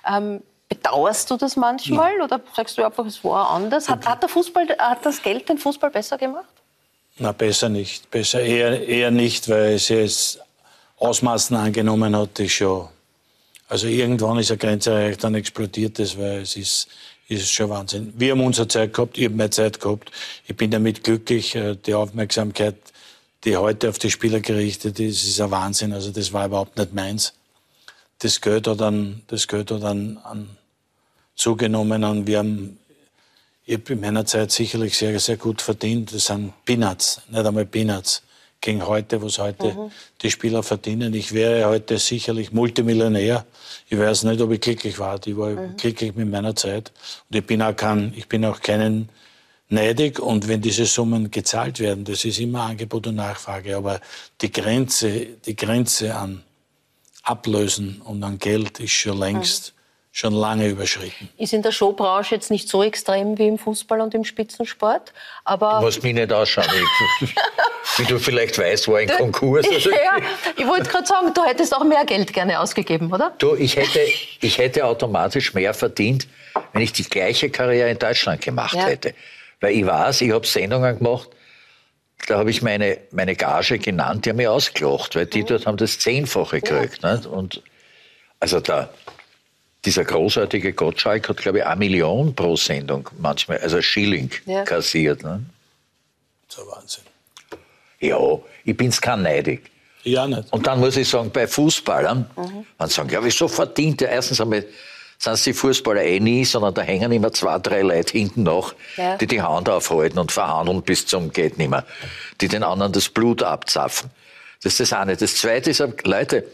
[0.06, 3.90] Ähm, bedauerst du das manchmal oder sagst du einfach, es war anders?
[3.90, 6.46] Hat, hat, der Fußball, hat das Geld den Fußball besser gemacht?
[7.18, 8.10] Na, besser nicht.
[8.12, 10.40] Besser eher, eher nicht, weil es jetzt
[10.98, 12.88] Ausmaßen angenommen hat, die schon
[13.70, 16.88] Also irgendwann ist eine Grenze erreicht, dann explodiert das, weil es ist,
[17.30, 18.14] ist schon Wahnsinn.
[18.18, 20.12] Wir haben unsere Zeit gehabt, ich habe meine Zeit gehabt.
[20.48, 21.56] Ich bin damit glücklich.
[21.56, 22.76] Äh, Die Aufmerksamkeit,
[23.44, 25.94] die heute auf die Spieler gerichtet ist, ist ein Wahnsinn.
[25.94, 27.34] Also das war überhaupt nicht meins.
[28.20, 30.50] Das Geld hat dann, das Geld hat dann an
[31.36, 32.80] zugenommen und wir haben,
[33.66, 36.14] ich habe in meiner Zeit sicherlich sehr, sehr gut verdient.
[36.14, 38.24] Das sind Peanuts, nicht einmal Peanuts
[38.62, 39.92] gegen heute, was heute
[40.22, 41.14] die Spieler verdienen.
[41.14, 43.46] Ich wäre heute sicherlich Multimillionär.
[43.88, 45.20] Ich weiß nicht, ob ich glücklich war.
[45.26, 46.92] Ich war glücklich mit meiner Zeit.
[47.30, 49.10] Und ich bin auch kein, ich bin auch keinen
[49.70, 50.20] neidig.
[50.20, 53.78] Und wenn diese Summen gezahlt werden, das ist immer Angebot und Nachfrage.
[53.78, 54.02] Aber
[54.42, 56.44] die Grenze, die Grenze an
[57.24, 59.74] Ablösen und an Geld ist schon längst,
[60.20, 61.30] schon lange überschritten.
[61.38, 65.14] Ist in der Showbranche jetzt nicht so extrem wie im Fußball und im Spitzensport,
[65.46, 66.68] aber Was mich nicht ausschaut.
[67.22, 67.36] Ich-
[67.98, 69.66] Wie du vielleicht weißt, war ein Konkurs.
[69.74, 70.18] Also, ja,
[70.56, 73.34] ich wollte gerade sagen, du hättest auch mehr Geld gerne ausgegeben, oder?
[73.40, 74.00] Du, ich hätte,
[74.42, 76.28] ich hätte automatisch mehr verdient,
[76.74, 78.86] wenn ich die gleiche Karriere in Deutschland gemacht Ja.
[78.86, 79.14] hätte.
[79.60, 81.30] Weil ich weiß, ich habe Sendungen gemacht,
[82.28, 85.30] da habe ich meine, meine Gage genannt, die haben mich ausgelacht, weil Mhm.
[85.32, 87.04] die dort haben das Zehnfache gekriegt.
[87.04, 87.26] Nicht?
[87.26, 87.64] Und
[88.40, 88.90] also da,
[89.86, 94.64] dieser großartige Gottschalk hat, glaube ich, eine Million pro Sendung manchmal, also Schilling Ja.
[94.64, 95.24] kassiert.
[95.24, 95.44] Ne?
[96.48, 97.04] So Wahnsinn.
[98.00, 98.18] Ja,
[98.66, 99.70] ich bin's kein neidig.
[100.04, 100.52] Ja, nicht.
[100.52, 102.30] Und dann muss ich sagen, bei Fußballern,
[102.78, 104.10] man sagen, ja, wieso verdient er?
[104.10, 104.66] Erstens einmal
[105.18, 108.74] sind es die Fußballer eh nie, sondern da hängen immer zwei, drei Leute hinten nach,
[108.96, 109.18] Ja.
[109.18, 111.86] die die Hand aufhalten und verhandeln bis zum geht nimmer,
[112.40, 114.10] die den anderen das Blut abzapfen.
[114.64, 115.16] Das ist das eine.
[115.18, 116.46] Das zweite ist, Leute,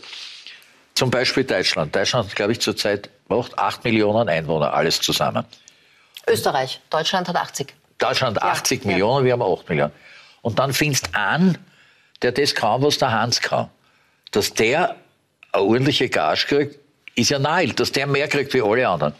[0.96, 1.96] zum Beispiel Deutschland.
[1.96, 5.46] Deutschland hat, glaube ich, zurzeit macht acht Millionen Einwohner, alles zusammen.
[6.28, 6.82] Österreich.
[6.90, 7.74] Deutschland hat 80.
[7.98, 8.92] Deutschland 80 ja.
[8.92, 9.94] Millionen, wir haben 8 Millionen.
[10.42, 11.58] Und dann findest an,
[12.22, 13.70] der das kann, was der Hans kann.
[14.32, 14.96] Dass der
[15.52, 16.80] eine ordentliche Gage kriegt,
[17.16, 19.14] ist ja nahe, dass der mehr kriegt wie alle anderen.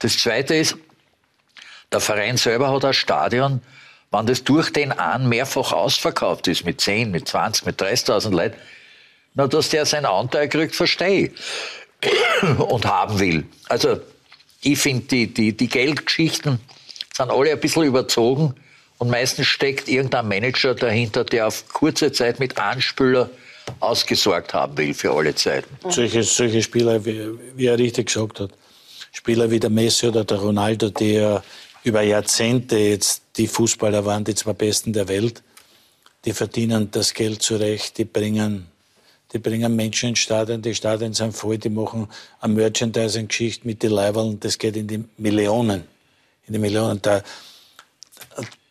[0.00, 0.76] Das Zweite ist,
[1.92, 3.62] der Verein selber hat ein Stadion,
[4.10, 8.56] wenn das durch den an mehrfach ausverkauft ist, mit 10, mit 20, mit 30.000 Leuten,
[9.34, 11.32] na, dass der seinen Anteil kriegt, verstehe ich.
[12.58, 13.44] Und haben will.
[13.68, 14.00] Also,
[14.62, 16.60] ich finde, die, die, die Geldgeschichten
[17.14, 18.54] sind alle ein bisschen überzogen
[18.98, 23.30] und meistens steckt irgendein Manager dahinter, der auf kurze Zeit mit Anspüler
[23.80, 25.68] ausgesorgt haben will für alle Zeiten.
[25.88, 28.50] Solche, solche Spieler, wie, wie er richtig gesagt hat,
[29.12, 31.42] Spieler wie der Messi oder der Ronaldo, die ja
[31.82, 35.42] über Jahrzehnte jetzt die Fußballer waren, die zwei Besten der Welt,
[36.24, 38.66] die verdienen das Geld zurecht, die bringen,
[39.32, 42.08] die bringen Menschen ins Stadion, die Stadien sind voll, die machen
[42.40, 45.84] eine Merchandising-Geschichte mit den Leibern, das geht in die Millionen.
[46.46, 47.00] In die Millionen.
[47.02, 47.22] Der,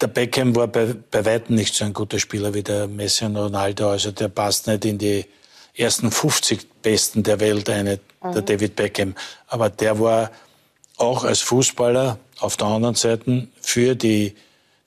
[0.02, 3.38] der Beckham war bei, bei weitem nicht so ein guter Spieler wie der Messi und
[3.38, 3.90] Ronaldo.
[3.90, 5.26] Also der passt nicht in die
[5.76, 9.16] ersten 50 Besten der Welt eine, der David Beckham.
[9.48, 10.32] Aber der war
[10.98, 14.36] auch als Fußballer auf der anderen Seite für die,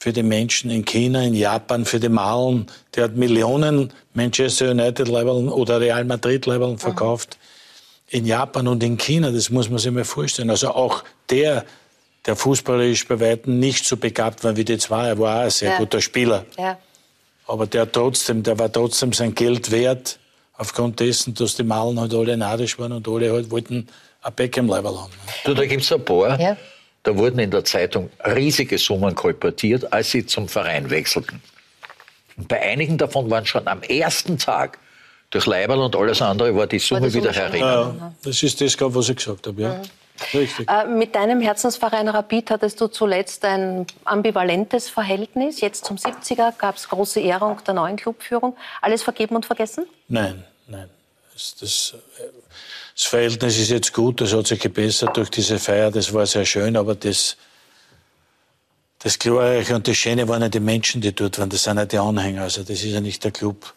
[0.02, 2.66] für die Menschen in China, in Japan, für die Malen.
[2.96, 7.38] Der hat Millionen Manchester United Leveln oder Real Madrid Leveln verkauft.
[8.08, 10.50] In Japan und in China, das muss man sich mal vorstellen.
[10.50, 11.64] Also auch der,
[12.26, 15.06] der fußballerisch bei Weitem nicht so begabt war wie die zwei.
[15.06, 15.78] Er war auch ein sehr Ja.
[15.78, 16.46] guter Spieler.
[16.58, 16.78] Ja.
[17.46, 20.18] Aber der trotzdem, der war trotzdem sein Geld wert,
[20.56, 23.86] aufgrund dessen, dass die Malen halt alle nadisch waren und alle halt wollten
[24.22, 25.12] ein Beckham-Leiberl haben.
[25.44, 26.56] Du, da gibt's ein paar, Ja.
[27.02, 31.42] Da wurden in der Zeitung riesige Summen kolportiert, als sie zum Verein wechselten.
[32.36, 34.78] Und bei einigen davon waren schon am ersten Tag
[35.30, 37.60] durch Leiberl und alles andere war die Summe die Summe wieder schon herin.
[37.60, 39.62] Ja, das ist das, was ich gesagt habe.
[39.62, 39.80] Ja.
[40.34, 40.68] Richtig.
[40.68, 45.60] Äh, mit deinem Herzensverein Rapid hattest du zuletzt ein ambivalentes Verhältnis.
[45.60, 48.56] Jetzt zum 70er gab es große Ehrung der neuen Clubführung.
[48.80, 49.86] Alles vergeben und vergessen?
[50.08, 50.88] Nein, nein.
[51.42, 51.94] Das, das,
[52.94, 56.44] das Verhältnis ist jetzt gut, das hat sich gebessert durch diese Feier, das war sehr
[56.44, 57.36] schön, aber das,
[59.00, 61.86] das Glorreiche und das Schöne waren ja die Menschen, die dort waren, das sind ja
[61.86, 63.74] die Anhänger, also das ist ja nicht der Club.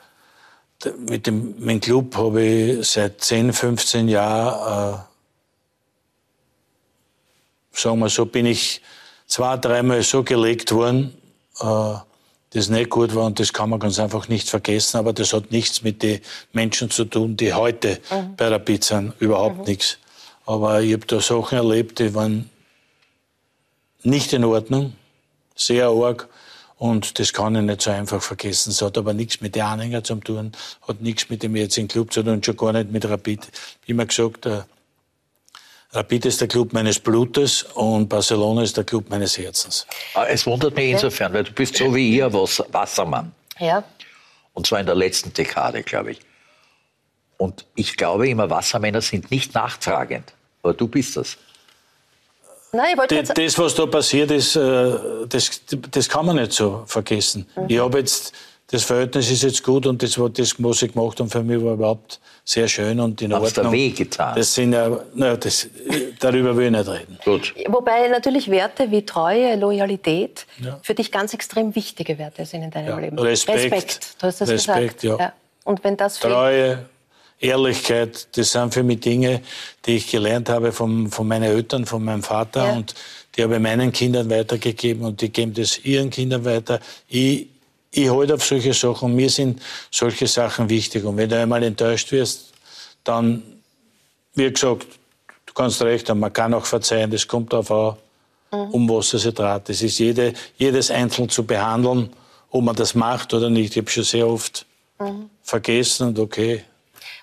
[0.99, 4.99] Mit dem, mit dem Club habe ich seit 10, 15 Jahren, äh,
[7.71, 8.82] sagen wir so, bin ich
[9.25, 11.17] zwei, dreimal so gelegt worden,
[11.62, 11.95] äh,
[12.56, 15.52] das nicht gut war und das kann man ganz einfach nicht vergessen, aber das hat
[15.52, 16.22] nichts mit den
[16.54, 18.00] Menschen zu tun, die heute
[18.38, 19.98] bei Rapid sind, überhaupt nichts.
[20.46, 22.50] Aber ich habe da Sachen erlebt, die waren
[24.04, 24.94] nicht in Ordnung,
[25.56, 26.30] sehr arg
[26.78, 28.70] und das kann ich nicht so einfach vergessen.
[28.70, 30.54] Es hat aber nichts mit den Anhängern zu tun,
[30.88, 33.48] hat nichts mit dem jetzigen Club zu tun und schon gar nicht mit Rapid.
[33.86, 34.65] Wie immer gesagt, der
[35.96, 39.88] Rapid ist der Club meines Blutes und Barcelona ist der Club meines Herzens.
[40.14, 43.32] Aber Es wundert mich insofern, weil du bist so wie ich ein Wasser- Wassermann.
[43.60, 43.84] Ja.
[44.54, 46.20] Und zwar in der letzten Dekade, glaube ich.
[47.38, 50.34] Und ich glaube immer, Wassermänner sind nicht nachtragend.
[50.64, 51.38] Aber du bist das.
[52.72, 54.94] Nein, ich wollte Das, das, was da passiert ist, äh,
[55.30, 57.48] das, das kann man nicht so vergessen.
[57.56, 57.66] Mhm.
[57.70, 58.34] Ich habe jetzt,
[58.71, 61.73] das Verhältnis ist jetzt gut und das, das was ich gemacht habe, für mich war
[61.73, 63.73] überhaupt sehr schön und in Hat's dir Ordnung.
[63.73, 64.36] wehgetan?
[64.36, 65.67] Das sind ja, na, das,
[66.19, 67.19] darüber will ich nicht reden.
[67.23, 67.54] Gut.
[67.67, 70.45] wobei natürlich Werte wie Treue, Loyalität
[70.82, 73.19] für dich ganz extrem wichtige Werte sind in deinem Ja, Leben.
[73.19, 73.60] Respekt.
[73.71, 75.21] Respekt, du hast das Respekt, gesagt.
[75.21, 75.34] ja.
[75.63, 76.86] Und wenn das Treue,
[77.39, 79.41] Ehrlichkeit, das sind für mich Dinge,
[79.86, 82.73] die ich gelernt habe von, von meinen Eltern, von meinem Vater Ja.
[82.73, 82.95] und
[83.36, 86.80] die habe ich meinen Kindern weitergegeben und die geben das ihren Kindern weiter.
[87.10, 87.47] Ich,
[87.96, 91.04] ich halte auf solche Sachen und mir sind solche Sachen wichtig.
[91.04, 92.54] Und wenn du einmal enttäuscht wirst,
[93.04, 93.44] dann,
[94.34, 94.88] wie gesagt,
[95.46, 97.72] du kannst recht haben, man kann auch verzeihen, das kommt darauf
[98.52, 99.70] an, um was es sich dreht.
[99.70, 102.10] Es ist jede, jedes einzeln zu behandeln,
[102.50, 103.76] ob man das macht oder nicht.
[103.76, 104.66] Ich habe schon sehr oft
[105.44, 106.64] vergessen und okay,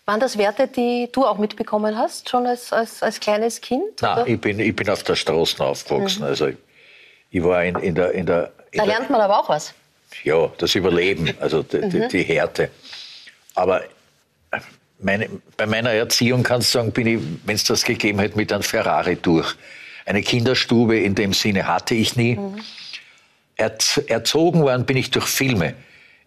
[0.05, 4.03] waren das Werte, die du auch mitbekommen hast, schon als, als, als kleines Kind?
[4.03, 4.27] Nein, oder?
[4.27, 6.25] ich bin, ich bin auf der Straße aufgewachsen.
[6.25, 6.49] Also
[7.31, 9.75] ich, war in, in der, in der, in da der lernt man aber auch was.
[10.25, 12.71] Ja, das Überleben, also die, die, die Härte.
[13.55, 13.83] Aber
[15.03, 18.53] meine, bei meiner Erziehung kannst du sagen, bin ich, wenn es das gegeben hätte, mit
[18.53, 19.55] einem Ferrari durch.
[20.07, 22.39] Eine Kinderstube in dem Sinne hatte ich nie.
[23.57, 25.75] Erz, erzogen worden bin ich durch Filme.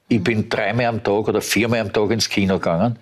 [0.08, 3.00] Ich bin dreimal am Tag oder viermal am Tag ins Kino gegangen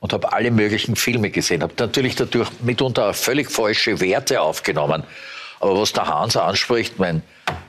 [0.00, 1.62] und habe alle möglichen Filme gesehen.
[1.62, 5.04] Habe natürlich dadurch mitunter auch völlig falsche Werte aufgenommen.
[5.60, 7.22] Aber was der Hans anspricht, mein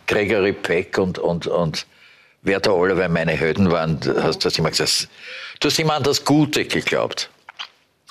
[0.08, 1.86] Gregory Peck und, und, und
[2.44, 5.08] wer da alle weil meine Helden waren, hast du immer gesagt,
[5.60, 7.30] du hast immer an das Gute geglaubt.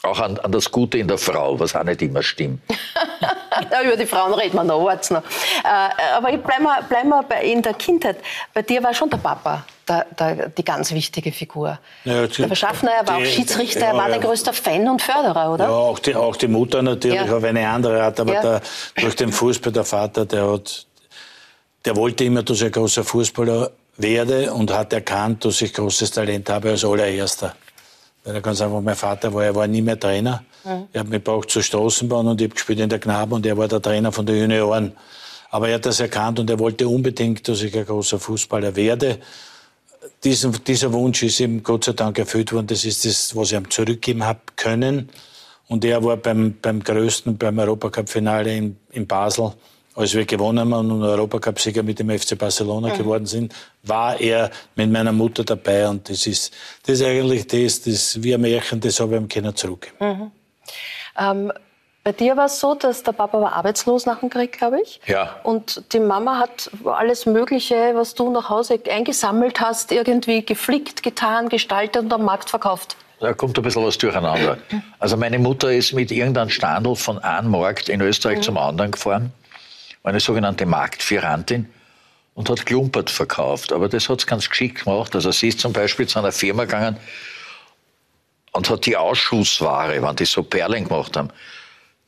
[0.05, 2.61] Auch an, an das Gute in der Frau, was auch nicht immer stimmt.
[3.85, 5.23] Über die Frauen reden wir noch, wart's noch.
[5.23, 8.17] Äh, aber bleiben wir, bleiben wir bei, in der Kindheit.
[8.53, 11.79] Bei dir war schon der Papa der, der, die ganz wichtige Figur.
[12.05, 14.15] Ja, der Verschaffner, er war auch die- Schiedsrichter, ja, er war ja.
[14.15, 15.65] dein größter Fan und Förderer, oder?
[15.67, 17.37] Ja, auch die, auch die Mutter natürlich Ja.
[17.37, 18.43] auf eine andere Art, aber Ja.
[18.43, 18.61] der,
[18.97, 20.85] durch den Fußball, der Vater, der hat,
[21.85, 26.11] der wollte immer, dass ich ein großer Fußballer werde und hat erkannt, dass ich großes
[26.11, 27.55] Talent habe als allererster.
[28.25, 30.45] Weil er ganz einfach, mein Vater war, er war nie mehr Trainer.
[30.93, 33.57] Er hat mich gebraucht zur Straßenbahn und ich habe gespielt in der Knaben und er
[33.57, 34.93] war der Trainer von der Junioren.
[35.51, 39.19] Aber er hat das erkannt und er wollte unbedingt, dass ich ein großer Fußballer werde.
[40.25, 42.69] Diesen, dieser Wunsch ist ihm Gott sei Dank erfüllt worden.
[42.69, 45.11] Das ist das, was ich ihm zurückgeben habe können.
[45.69, 49.53] Und er war beim, beim größten, beim Europacup-Finale in, in Basel,
[49.95, 54.91] als wir gewonnen haben und Europacup-Sieger mit dem FC Barcelona geworden sind, war er mit
[54.91, 55.89] meiner Mutter dabei.
[55.89, 56.53] Und das ist,
[56.87, 60.33] das ist eigentlich das, das wie ein Märchen, das habe ich ihm können zurückgeben.
[61.19, 61.53] Ähm,
[62.05, 65.01] bei dir war es so, dass der Papa war arbeitslos nach dem Krieg, glaube ich.
[65.07, 65.37] Ja.
[65.45, 71.49] Und die Mama hat alles Mögliche, was du nach Hause eingesammelt hast, irgendwie geflickt, getan,
[71.49, 72.97] gestaltet und am Markt verkauft.
[73.21, 74.59] Da kommt ein bisschen was durcheinander.
[74.99, 79.33] Also meine Mutter ist mit irgendeinem Standel von einem Markt in Österreich zum anderen gefahren,
[80.03, 81.69] war eine sogenannte Marktfierantin
[82.35, 83.73] und hat Klumpert verkauft.
[83.73, 85.15] Aber das hat sie ganz geschickt gemacht.
[85.15, 86.97] Also sie ist zum Beispiel zu einer Firma gegangen
[88.53, 91.31] und hat die Ausschussware, wenn die so Perlen gemacht haben,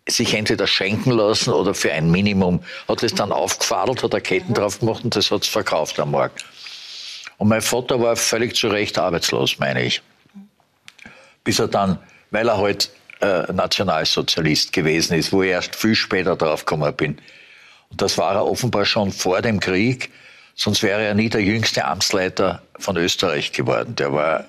[0.09, 2.63] sich entweder schenken lassen oder für ein Minimum.
[2.89, 6.11] Hat das dann aufgefadelt, hat eine Ketten drauf gemacht und das hat sie verkauft am
[6.11, 6.45] Markt.
[7.39, 10.03] Und mein Vater war völlig zu Recht arbeitslos, meine ich
[11.45, 11.99] bis er dann,
[12.31, 17.19] weil er halt äh, Nationalsozialist gewesen ist, wo ich erst viel später drauf gekommen bin.
[17.95, 20.11] Und das war er offenbar schon vor dem Krieg,
[20.57, 23.95] sonst wäre er nie der jüngste Amtsleiter von Österreich geworden.
[23.95, 24.47] Der war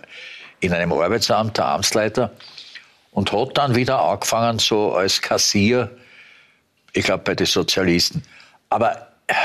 [0.61, 2.31] in einem Arbeitsamt der Amtsleiter
[3.11, 5.95] und hat dann wieder angefangen so als Kassier,
[6.93, 8.23] ich glaube bei den Sozialisten.
[8.69, 9.35] Aber äh,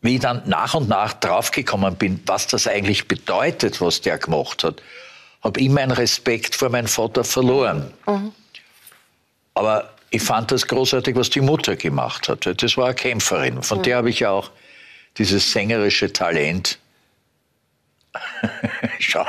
[0.00, 4.64] wie ich dann nach und nach draufgekommen bin, was das eigentlich bedeutet, was der gemacht
[4.64, 4.82] hat,
[5.44, 7.92] habe ich meinen Respekt vor meinem Vater verloren.
[9.54, 12.62] Aber ich fand das großartig, was die Mutter gemacht hat.
[12.62, 13.62] Das war eine Kämpferin.
[13.62, 14.50] Von der habe ich ja auch
[15.16, 16.78] dieses sängerische Talent.
[18.98, 19.24] Schau.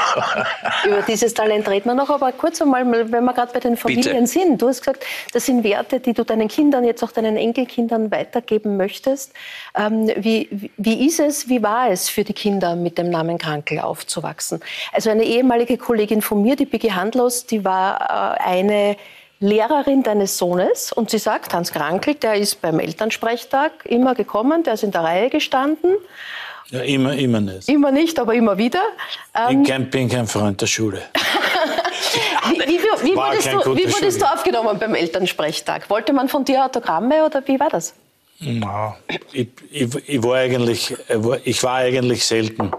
[0.85, 4.03] Über dieses Talent reden wir noch, aber kurz einmal, wenn wir gerade bei den Familien
[4.03, 4.27] Bitte.
[4.27, 4.61] sind.
[4.61, 8.77] Du hast gesagt, das sind Werte, die du deinen Kindern, jetzt auch deinen Enkelkindern weitergeben
[8.77, 9.33] möchtest.
[9.77, 13.79] Ähm, wie, wie ist es, wie war es für die Kinder, mit dem Namen Krankel
[13.79, 14.61] aufzuwachsen?
[14.91, 18.97] Also eine ehemalige Kollegin von mir, die Biggie Handlos, die war äh, eine
[19.41, 24.75] Lehrerin deines Sohnes und sie sagt, Hans Krankel, der ist beim Elternsprechtag immer gekommen, der
[24.75, 25.95] ist in der Reihe gestanden,
[26.69, 27.67] Ja, immer, immer nicht.
[27.67, 28.81] immer nicht, aber immer wieder.
[29.35, 31.01] Ähm, Ich kein, bin kein Freund der Schule.
[32.49, 32.79] Wie, wie,
[33.11, 35.89] wie, wurdest, du, wie wurdest du aufgenommen beim Elternsprechtag?
[35.89, 37.93] Wollte man von dir Autogramme oder wie war das?
[38.39, 38.97] Na,
[39.31, 42.71] ich, ich, ich, war eigentlich, ich war- ich war eigentlich selten.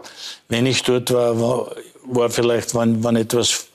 [0.48, 1.70] Wenn ich dort war, war,
[2.04, 3.66] war vielleicht, wenn, wenn etwas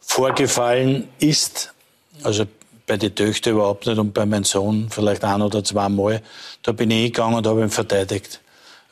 [0.00, 1.73] vorgefallen ist,
[2.22, 2.46] also
[2.86, 6.22] bei den Töchtern überhaupt nicht und bei meinem Sohn vielleicht ein oder zweimal,
[6.62, 8.40] da bin ich hingegangen und habe ihn verteidigt.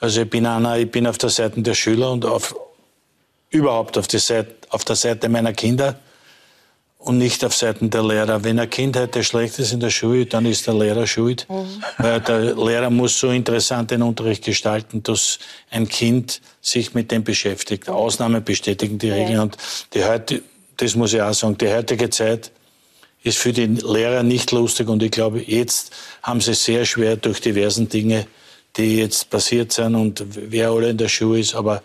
[0.00, 2.54] Also ich bin einer, ich bin auf der Seite der Schüler und auf,
[3.50, 5.98] überhaupt auf, die Seite, auf der Seite meiner Kinder
[6.98, 8.42] und nicht auf Seiten der Lehrer.
[8.44, 11.46] Wenn ein Kind heute schlecht ist in der Schule, dann ist der Lehrer schuld.
[11.48, 11.82] Mhm.
[11.98, 15.38] Weil der Lehrer muss so interessant den Unterricht gestalten, dass
[15.70, 17.88] ein Kind sich mit dem beschäftigt.
[17.88, 19.32] Ausnahmen bestätigen die Regeln.
[19.32, 19.42] Ja.
[19.42, 19.56] Und
[19.94, 20.42] die heute,
[20.76, 22.52] das muss ich auch sagen, die heutige Zeit
[23.22, 24.88] ist für die Lehrer nicht lustig.
[24.88, 25.92] Und ich glaube, jetzt
[26.22, 28.26] haben sie sehr schwer durch diversen Dinge,
[28.76, 31.54] die jetzt passiert sind und wer alle in der Schule ist.
[31.54, 31.82] Aber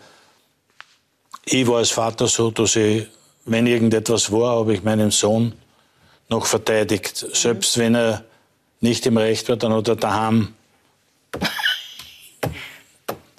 [1.44, 3.06] ich war als Vater so, dass ich
[3.50, 5.54] wenn irgendetwas war, habe ich meinen Sohn
[6.28, 7.26] noch verteidigt.
[7.32, 8.24] Selbst wenn er
[8.80, 10.54] nicht im Recht war, dann hat er daheim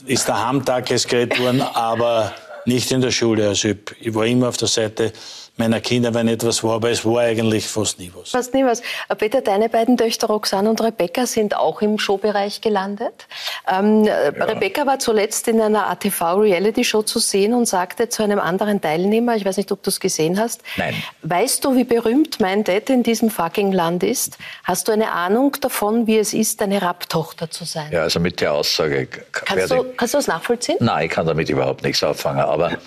[0.05, 2.33] ist daheim Tages geredet worden, aber
[2.65, 3.49] nicht in der Schule.
[3.49, 5.13] Also ich, ich war immer auf der Seite
[5.59, 8.29] meiner Kinder, wenn etwas war, aber es war eigentlich fast nie was.
[8.31, 8.81] Fast nie was.
[9.09, 13.27] Äh, Peter, deine beiden Töchter Roxanne und Rebecca sind auch im Showbereich gelandet.
[13.71, 14.29] Ähm, ja.
[14.29, 19.45] Rebecca war zuletzt in einer ATV-Reality-Show zu sehen und sagte zu einem anderen Teilnehmer, ich
[19.45, 20.95] weiß nicht, ob du es gesehen hast, Nein.
[21.23, 24.37] weißt du, wie berühmt mein Dad in diesem fucking Land ist?
[24.63, 27.91] Hast du eine Ahnung davon, wie es ist, eine Rapptochter zu sein?
[27.91, 29.07] Ja, also mit der Aussage...
[29.31, 30.77] Kannst du, kannst du das nachvollziehen?
[30.79, 32.77] Nein, ich kann damit überhaupt nichts auffangen, aber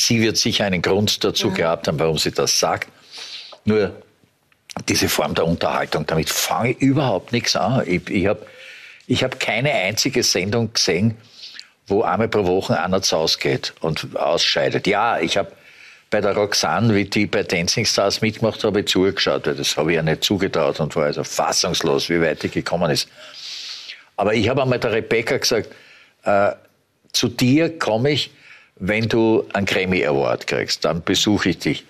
[0.00, 1.54] Sie wird sicher einen Grund dazu ja.
[1.54, 2.88] gehabt haben, warum sie das sagt.
[3.66, 3.94] Nur
[4.88, 7.82] diese Form der Unterhaltung, damit fange ich überhaupt nichts an.
[7.86, 8.46] Ich, ich habe
[9.06, 11.16] ich hab keine einzige Sendung gesehen,
[11.86, 14.86] wo einmal pro Woche einer zu Hause geht und ausscheidet.
[14.86, 15.52] Ja, ich habe
[16.08, 19.96] bei der Roxanne, wie die bei Dancing Stars mitgemacht habe, zugeschaut, weil das habe ich
[19.96, 23.08] ja nicht zugetraut und war also fassungslos, wie weit die gekommen ist.
[24.16, 25.68] Aber ich habe einmal der Rebecca gesagt,
[26.24, 26.52] äh,
[27.12, 28.30] zu dir komme ich,
[28.80, 31.84] wenn du einen Grammy Award kriegst, dann besuche ich dich.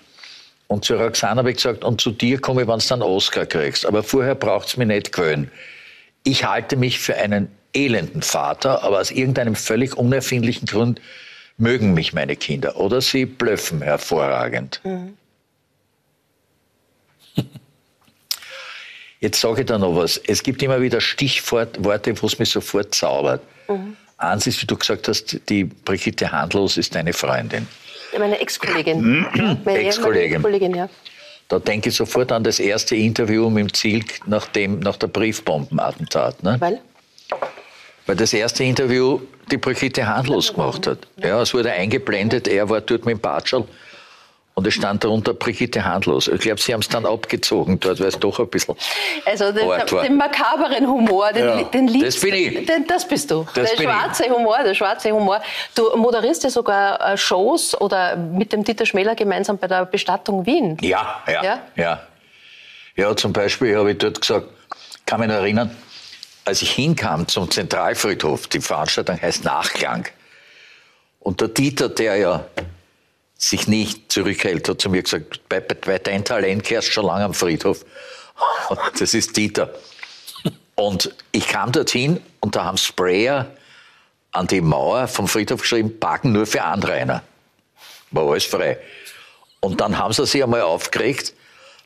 [0.67, 3.45] Und zu Roxane habe ich gesagt, und zu dir komme ich, wenn du einen Oscar
[3.45, 3.85] kriegst.
[3.85, 5.49] Aber vorher braucht es mich nicht gewöhnen.
[6.23, 11.01] Ich halte mich für einen elenden Vater, aber aus irgendeinem völlig unerfindlichen Grund
[11.57, 12.75] mögen mich meine Kinder.
[12.75, 14.81] Oder sie blöffen hervorragend.
[14.83, 15.17] Mhm.
[19.21, 20.17] Jetzt sage ich da noch was.
[20.17, 21.81] Es gibt immer wieder Stichworte,
[22.21, 23.41] wo es mich sofort zaubert.
[23.69, 23.95] Mhm.
[24.21, 27.67] Eins ist, wie du gesagt hast, die Brigitte Handlos ist deine Freundin.
[28.17, 29.25] Meine Ex-Kollegin.
[29.65, 30.45] Ex-Kollegin.
[30.71, 30.89] Ex ja.
[31.47, 35.07] Da denke ich sofort an das erste Interview mit dem Ziel nach, dem, nach der
[35.07, 36.43] Briefbombenattentat.
[36.43, 36.55] Ne?
[36.59, 36.79] Weil?
[38.05, 39.19] Weil das erste Interview
[39.51, 40.99] die Brigitte handlos gemacht hat.
[41.17, 43.65] Ja, es wurde eingeblendet, er war dort mit dem Batschel
[44.53, 46.27] und es stand darunter Brigitte handlos.
[46.27, 48.75] Ich glaube, sie haben es dann abgezogen dort, weil es doch ein bisschen.
[49.25, 49.67] Also den,
[50.03, 51.63] den makaberen Humor, den, ja.
[51.63, 52.65] den liebst, das bin ich.
[52.65, 53.47] Den, das bist du.
[53.53, 54.31] Das der schwarze ich.
[54.31, 55.41] Humor, der schwarze Humor.
[55.73, 60.45] Du moderierst ja sogar äh, Shows oder mit dem Dieter Schmäler gemeinsam bei der Bestattung
[60.45, 60.77] Wien.
[60.81, 61.59] Ja, ja, ja.
[61.75, 62.01] Ja,
[62.95, 64.47] ja zum Beispiel habe ich dort gesagt,
[65.05, 65.75] kann mich noch erinnern,
[66.43, 70.07] als ich hinkam zum Zentralfriedhof, die Veranstaltung heißt Nachklang.
[71.19, 72.45] Und der Dieter, der ja
[73.41, 77.33] sich nicht zurückhält, hat zu mir gesagt, bei, bei dein Talent kehrst schon lange am
[77.33, 77.85] Friedhof.
[78.99, 79.73] Das ist Dieter.
[80.75, 83.51] Und ich kam dorthin und da haben Sprayer
[84.31, 87.23] an die Mauer vom Friedhof geschrieben, Parken nur für Anrainer.
[88.11, 88.79] War alles frei.
[89.59, 91.33] Und dann haben sie sich einmal aufgeregt,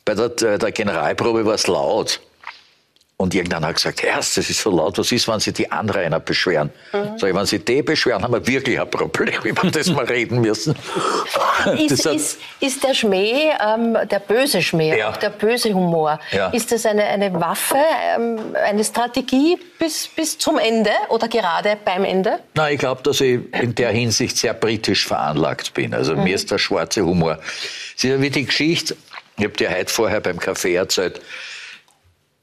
[0.05, 2.21] bei der, der Generalprobe war es laut.
[3.17, 6.19] Und irgendwann hat gesagt, Herz, das ist so laut, was ist, wenn Sie die Anrainer
[6.19, 6.69] beschweren?
[6.91, 7.17] Mhm.
[7.17, 10.41] Sag ich, wenn Sie die beschweren, haben wir wirklich ein Problem, über das wir reden
[10.41, 10.75] müssen.
[11.77, 15.13] ist, ist, ist, der Schmäh, ähm, der böse Schmäh, ja.
[15.13, 16.49] der böse Humor, ja.
[16.49, 17.77] ist das eine, eine Waffe,
[18.17, 22.39] ähm, eine Strategie bis, bis zum Ende oder gerade beim Ende?
[22.53, 25.93] Nein, ich glaube, dass ich in der Hinsicht sehr britisch veranlagt bin.
[25.93, 26.25] Also mhm.
[26.25, 27.39] mir ist der schwarze Humor.
[27.95, 28.97] Es ist ja wie die Geschichte,
[29.37, 31.21] ich habe dir heute vorher beim Kaffee erzählt,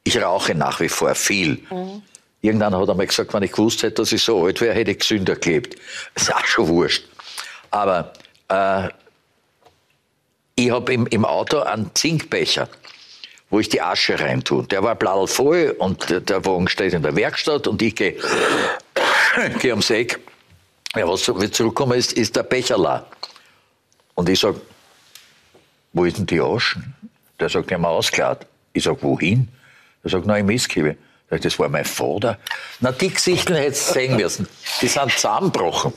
[0.05, 1.65] ich rauche nach wie vor viel.
[1.71, 2.03] Mhm.
[2.41, 4.91] Irgendwann hat er mir gesagt, wenn ich gewusst hätte, dass ich so alt wäre, hätte
[4.91, 5.77] ich gesünder gelebt.
[6.15, 7.05] Das ist auch schon wurscht.
[7.71, 8.13] Aber
[8.49, 8.89] äh,
[10.57, 12.69] ich habe im, im Auto einen Zinkbecher,
[13.49, 14.65] wo ich die Asche reintue.
[14.65, 18.17] Der war bladel voll und der, der, Wagen steht in der Werkstatt und ich gehe
[19.61, 20.19] geh ums Eck.
[20.97, 23.07] Ja, was wir zurückkommen ist, ist der Becher la.
[24.15, 24.61] Und ich sage,
[25.93, 26.95] wo ist denn die Aschen?
[27.39, 28.47] Der sagt, die haben wir ausgeladen.
[28.73, 29.49] Ich sage, wohin?
[30.05, 30.97] Er sagt, nein, Mistkiwi.
[31.41, 32.39] Das war mein Vater.
[32.81, 34.47] Na, die Gesichter hättest du sehen müssen.
[34.83, 35.95] Die sind zusammengebrochen.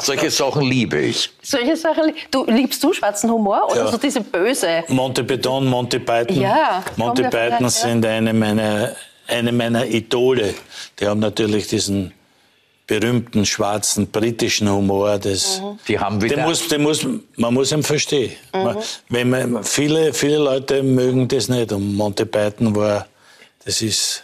[0.00, 1.30] Solche Sachen liebe ich.
[1.42, 3.90] Solche Sachen, du, liebst du schwarzen Humor oder ja.
[3.90, 4.82] so diese böse?
[4.88, 6.40] Monty Python, Monty Python.
[6.40, 6.82] Ja.
[6.96, 7.68] Monty Python ja.
[7.70, 8.96] sind eine meiner,
[9.28, 10.54] eine meiner Idole.
[10.98, 12.12] Die haben natürlich diesen
[12.86, 15.18] berühmten schwarzen britischen Humor.
[15.18, 16.36] Das, Die haben wieder.
[16.36, 18.32] den muss, den muss, man muss ihn verstehen.
[18.52, 18.76] Man,
[19.08, 21.70] wenn man, viele, viele Leute mögen das nicht.
[21.72, 23.06] Und Monty Python war,
[23.64, 24.22] das ist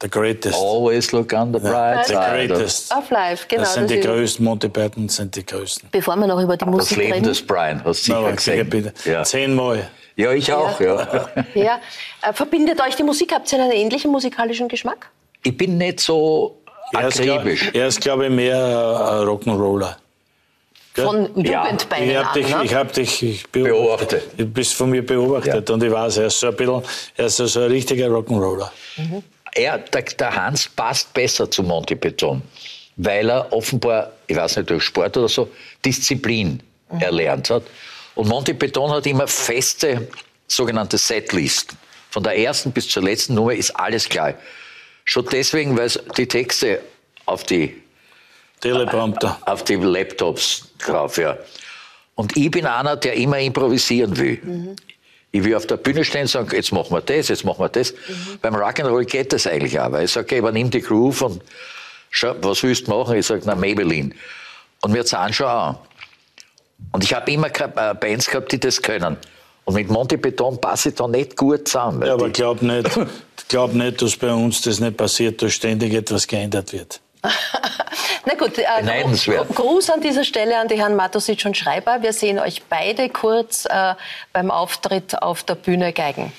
[0.00, 0.54] the greatest.
[0.58, 2.48] Always look on the bright the side.
[2.48, 2.92] greatest.
[2.94, 3.62] Auf live, genau.
[3.62, 4.44] das sind die ist- größten.
[4.44, 5.88] Monty Python sind die größten.
[5.92, 7.24] Bevor wir noch über die Das Musik Leben reden.
[7.24, 8.32] des Brian, hast du sicher sicher
[8.64, 8.70] gesehen.
[8.70, 8.92] bitte.
[9.08, 9.22] Ja.
[9.24, 9.88] Zehnmal.
[10.16, 10.80] ja, ich auch.
[10.80, 11.28] Ja.
[11.54, 11.80] Ja,
[12.22, 13.32] äh, verbindet euch die Musik?
[13.32, 15.08] Habt ihr einen ähnlichen musikalischen Geschmack?
[15.44, 16.58] Ich bin nicht so
[16.92, 17.70] Er akribisch.
[17.72, 19.96] er ist, glaube ich, mehr ein Rock'n'Roller.
[20.94, 22.64] Von Ja, Jugendbeinen Ich an, habe dich, ne?
[22.64, 24.24] ich hab dich ich Beobachtet.
[24.36, 26.82] Du bist von mir beobachtet und ich weiß, er ist so ein bisschen,
[27.16, 28.70] er ist so ein richtiger Rock'n'Roller.
[29.54, 32.42] Er, der, der Hans passt besser zu Monty Python,
[32.96, 35.48] weil er offenbar, ich weiß nicht, durch Sport oder so,
[35.84, 36.62] Disziplin
[37.00, 37.62] erlernt hat.
[38.14, 40.08] Und Monty Python hat immer feste
[40.46, 41.78] sogenannte Setlisten.
[42.10, 44.34] Von der ersten bis zur letzten Nummer ist alles klar.
[45.04, 46.80] Schon deswegen, weil es die Texte
[47.24, 47.81] auf die
[48.62, 49.38] Teleprompter.
[49.44, 51.36] auf die Laptops drauf, ja.
[52.14, 54.76] Und ich bin einer, der immer improvisieren will.
[55.30, 57.68] Ich will auf der Bühne stehen und sagen, jetzt machen wir das, jetzt machen wir
[57.68, 57.94] das.
[58.42, 61.42] Beim Rock'n'Roll geht das eigentlich auch, weil ich sage, okay, übernimm die Groove und
[62.10, 63.16] schau, was willst du machen?
[63.16, 64.12] Ich sage, na, Maybelline.
[64.82, 65.78] Und wir zahlen schon an.
[66.92, 69.16] Und ich habe immer äh, Bands gehabt, die das können.
[69.64, 72.04] Und mit Monty Beton passe ich da nicht gut zusammen.
[72.04, 72.90] Ja, aber glaub nicht,
[73.48, 77.00] glaub nicht, dass bei uns das nicht passiert, dass ständig etwas geändert wird.
[77.22, 82.02] Na gut, äh, Gruß an dieser Stelle an die Herren Matusic und Schreiber.
[82.02, 83.94] Wir sehen euch beide kurz äh,
[84.32, 86.32] beim Auftritt auf der Bühne geigen.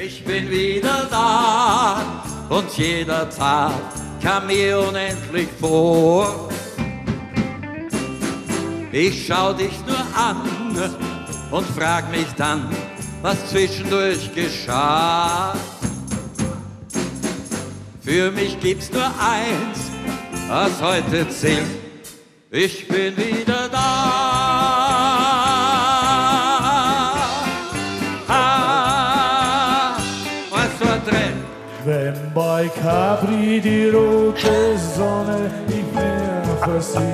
[0.00, 2.00] Ich bin wieder da
[2.48, 3.72] und jeder Tag
[4.22, 6.48] kam mir unendlich vor.
[8.92, 10.42] Ich schau dich nur an
[11.50, 12.70] und frag mich dann,
[13.22, 15.54] was zwischendurch geschah.
[18.04, 19.90] Für mich gibt's nur eins,
[20.48, 21.62] was heute zählt.
[22.50, 23.82] Ich bin wieder da.
[28.28, 29.96] Ah,
[30.50, 31.44] was war drin?
[31.84, 37.04] Wenn bei Capri die rote Sonne nicht mehr versiegt,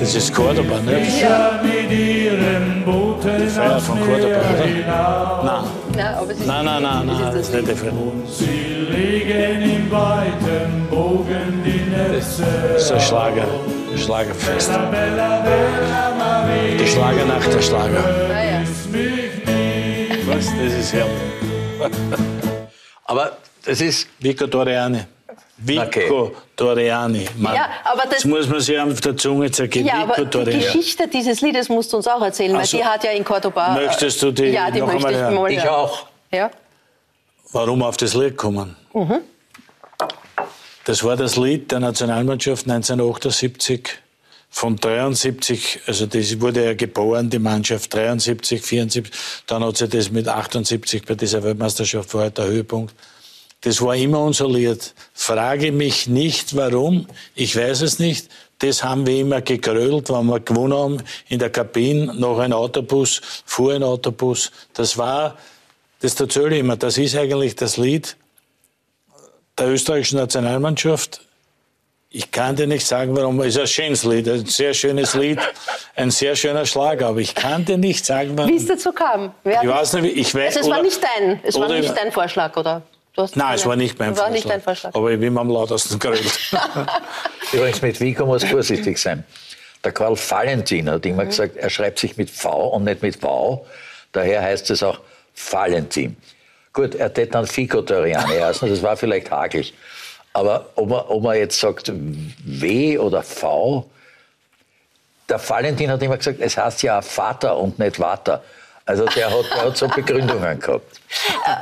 [0.00, 1.00] Das ist Cordoba, ne?
[1.20, 1.60] ja.
[1.62, 4.66] mit ihrem Booten Feier ans von Meer Cordoba, oder?
[4.66, 5.66] hinauf.
[5.96, 7.92] Nein, aber es ist nein, nein, nein, nein, das ist nicht der Fall.
[8.28, 12.44] Sie legen im weiten Bogen die Netze.
[12.74, 13.46] Das ist ein Schlager,
[13.92, 14.70] ein Schlagerfest.
[16.78, 18.04] Die Schlagernacht der Schlager.
[18.30, 18.62] Ah, ja.
[20.26, 20.46] Was?
[20.46, 21.12] Das ist herrlich.
[23.04, 25.00] Aber das ist, Vico Doriani.
[25.58, 26.32] Vico Okay.
[26.56, 27.26] Doriani.
[27.36, 27.54] Mann.
[27.54, 29.86] Ja, aber das- das muss man sich auf der Zunge zergehen.
[29.86, 30.58] Ja, aber die.
[30.58, 33.76] Geschichte dieses Liedes musst du uns auch erzählen, weil Also, die hat ja in Cordoba...
[33.78, 35.64] äh, möchtest du die Ja, die noch möchte einmal ich hören?
[35.64, 36.06] ich auch.
[36.32, 36.50] Ja?
[37.52, 38.76] Warum auf das Lied kommen?
[40.84, 43.98] Das war das Lied der Nationalmannschaft 1978
[44.50, 49.10] von 73, also das wurde ja geboren, die Mannschaft 73, 74,
[49.46, 52.94] dann hat sie das mit 78 bei dieser Weltmeisterschaft war halt der Höhepunkt.
[53.66, 54.94] Das war immer unser Lied.
[55.12, 57.08] Frage mich nicht, warum.
[57.34, 58.28] Ich weiß es nicht.
[58.60, 62.14] Das haben wir immer gegrölt, wenn wir gewonnen haben in der Kabine.
[62.14, 64.52] Noch ein Autobus, fuhr ein Autobus.
[64.72, 65.36] Das war,
[66.00, 68.16] das erzähle ich immer, das ist eigentlich das Lied
[69.58, 71.22] der österreichischen Nationalmannschaft.
[72.10, 73.40] Ich kann dir nicht sagen, warum.
[73.40, 75.40] Es ist ein schönes Lied, ein sehr schönes Lied,
[75.96, 78.48] ein sehr schöner Schlager, aber ich kann dir nicht sagen, warum.
[78.52, 79.34] Wie es dazu kam?
[79.42, 81.68] Wer Ich weiß nicht, wie- ich weiß- Also es war oder- nicht dein, es war
[81.68, 82.82] nicht dein Vorschlag, oder?
[83.16, 84.32] Du hast Nein, es war nicht mein war Vorschlag.
[84.34, 84.94] nicht dein Vorschlag.
[84.94, 86.38] Aber ich bin am lautesten geredet.
[87.52, 89.24] Übrigens, mit Vico muss vorsichtig sein.
[89.82, 93.66] Der Karl Valentin hat immer gesagt, er schreibt sich mit V und nicht mit V.
[94.12, 95.00] Daher heißt es auch
[95.50, 96.16] Valentin.
[96.74, 99.72] Gut, er hätte dann Fico Doriani heißen, das war vielleicht hakelig.
[100.34, 103.88] Aber ob man, ob man jetzt sagt W oder V,
[105.28, 108.42] der Valentin hat immer gesagt, es heißt ja Vater und nicht Vater.
[108.88, 111.00] Also der hat, der hat so Begründungen gehabt.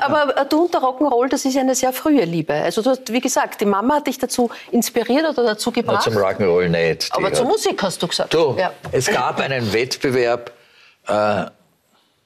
[0.03, 2.53] Aber äh, du und der Rock'n'Roll, das ist ja eine sehr frühe Liebe.
[2.53, 6.03] Also du hast, wie gesagt, die Mama hat dich dazu inspiriert oder dazu Na, gebracht.
[6.03, 7.09] zum Rock'n'Roll nicht.
[7.12, 8.35] Aber hat- zur Musik hast du gesagt.
[8.35, 8.72] Du, Ja.
[8.93, 10.53] es gab einen Wettbewerb
[11.07, 11.45] äh,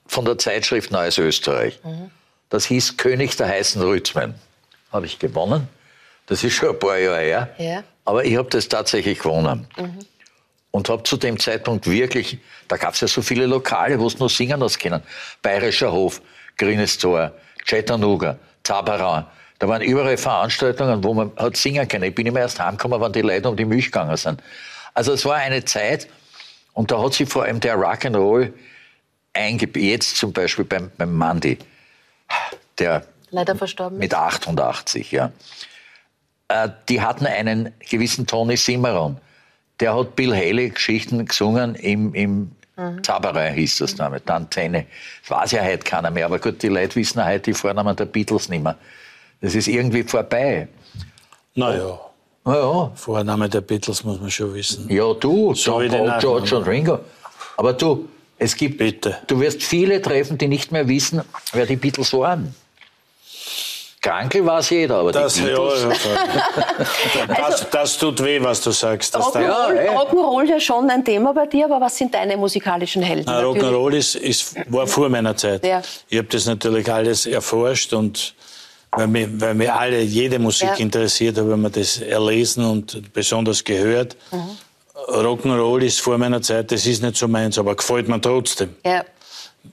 [0.07, 1.79] von der Zeitschrift Neues Österreich.
[2.51, 4.35] Das hieß König der heißen Rhythmen.
[4.93, 5.69] Habe ich gewonnen.
[6.27, 7.49] Das ist schon ein paar Jahre her.
[7.59, 7.83] Ja.
[8.05, 9.69] Aber ich habe das tatsächlich gewonnen.
[10.71, 12.39] Und habe zu dem Zeitpunkt wirklich,
[12.69, 15.03] da gab es ja so viele Lokale, wo es nur singen hast können.
[15.43, 16.21] Bayerischer Hof,
[16.57, 17.33] Grünes Tor,
[17.65, 19.27] Chattanooga, Tabaran.
[19.59, 22.05] Da waren überall Veranstaltungen, wo man hat singen können.
[22.05, 24.43] Ich bin immer erst heimgekommen, wenn die Leute um die Milch gegangen sind.
[24.95, 26.09] Also es war eine Zeit,
[26.75, 28.53] und da hat sich vor allem der Rock'n'Roll
[29.33, 29.83] eingebaut.
[29.83, 31.59] Jetzt zum Beispiel beim, beim Mandy,
[32.79, 33.99] der Leider verstorben.
[33.99, 35.33] mit 88, ja.
[36.47, 39.19] äh, die hatten einen gewissen Tony Simmeron.
[39.81, 43.03] Der hat Bill Haley Geschichten gesungen im, im Mhm.
[43.03, 44.87] Zauberei hieß das damit, Antenne.
[45.23, 48.05] Das weiß ja heute keiner mehr, aber gut, die Leute wissen heute die Vornamen der
[48.05, 48.77] Beatles nicht mehr.
[49.41, 50.69] Das ist irgendwie vorbei.
[51.57, 51.99] Naja,
[52.47, 52.93] Ja, ja.
[52.95, 54.89] Vorname der Beatles muss man schon wissen.
[54.89, 57.01] Ja, du, So John Paul, George und Ringo.
[57.57, 58.09] Aber du,
[58.39, 59.19] es gibt, Bitte.
[59.27, 61.23] du wirst viele treffen, die nicht mehr wissen,
[61.53, 62.55] wer die Beatles waren.
[64.09, 65.83] Krankel weiß jeder, aber Das, die ja, Beatles...
[67.29, 69.15] ja, das, das tut weh, was du sagst.
[69.15, 70.01] Da, Rock'n'Roll Ja.
[70.01, 73.29] Rock'n'Roll ja schon ein Thema bei dir, aber was sind deine musikalischen Helden?
[73.29, 75.65] Rock'n'Roll ist, ist, war vor meiner Zeit.
[75.67, 75.83] Ja.
[76.09, 78.35] Ich habe das natürlich alles erforscht und
[78.93, 80.75] weil mir, weil mir alle, jede Musik Ja.
[80.77, 84.17] interessiert, habe ich mir das erlesen und besonders gehört.
[84.33, 84.57] Mhm.
[85.09, 88.75] Rock'n'Roll ist vor meiner Zeit, das ist nicht so meins, aber gefällt mir trotzdem.
[88.85, 89.05] Ja.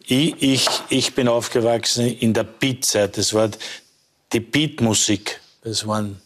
[0.08, 3.18] Ich, ich, ich bin aufgewachsen in der Beat-Zeit.
[3.18, 3.50] Das war
[4.34, 5.40] die Beat-Musik.
[5.64, 6.22] Das waren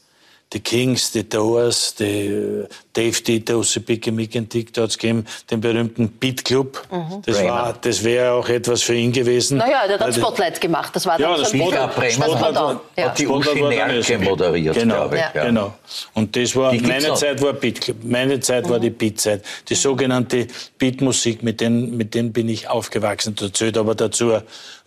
[0.52, 5.24] die Kings, die Doors, die äh, Dave Dieter, Usibike Mick and Dick, da hat's gegeben,
[5.52, 6.82] den berühmten Beat Club.
[7.24, 7.52] Das, Bremer.
[7.52, 9.60] war, das wäre auch etwas für ihn gewesen.
[9.60, 9.60] Mhm.
[9.60, 10.96] Naja, der hat Spotlight gemacht.
[10.96, 12.82] Das war Ja, dann das ein Spotlight- das war Spotlight- da.
[12.98, 13.10] Ja.
[13.10, 15.22] hat die Spotlight Uschi dann Nerke moderiert, genau, glaube ich.
[15.36, 15.46] Ja.
[15.46, 15.74] Genau.
[16.16, 17.16] Und das war, meine noch.
[17.16, 17.98] Zeit war Beat Club.
[18.04, 19.44] Meine Zeit war die Beat-Zeit.
[19.70, 20.48] Die sogenannte
[20.80, 23.36] Beat-Musik, mit denen, mit denen bin ich aufgewachsen.
[23.36, 24.40] Da zählt aber dazu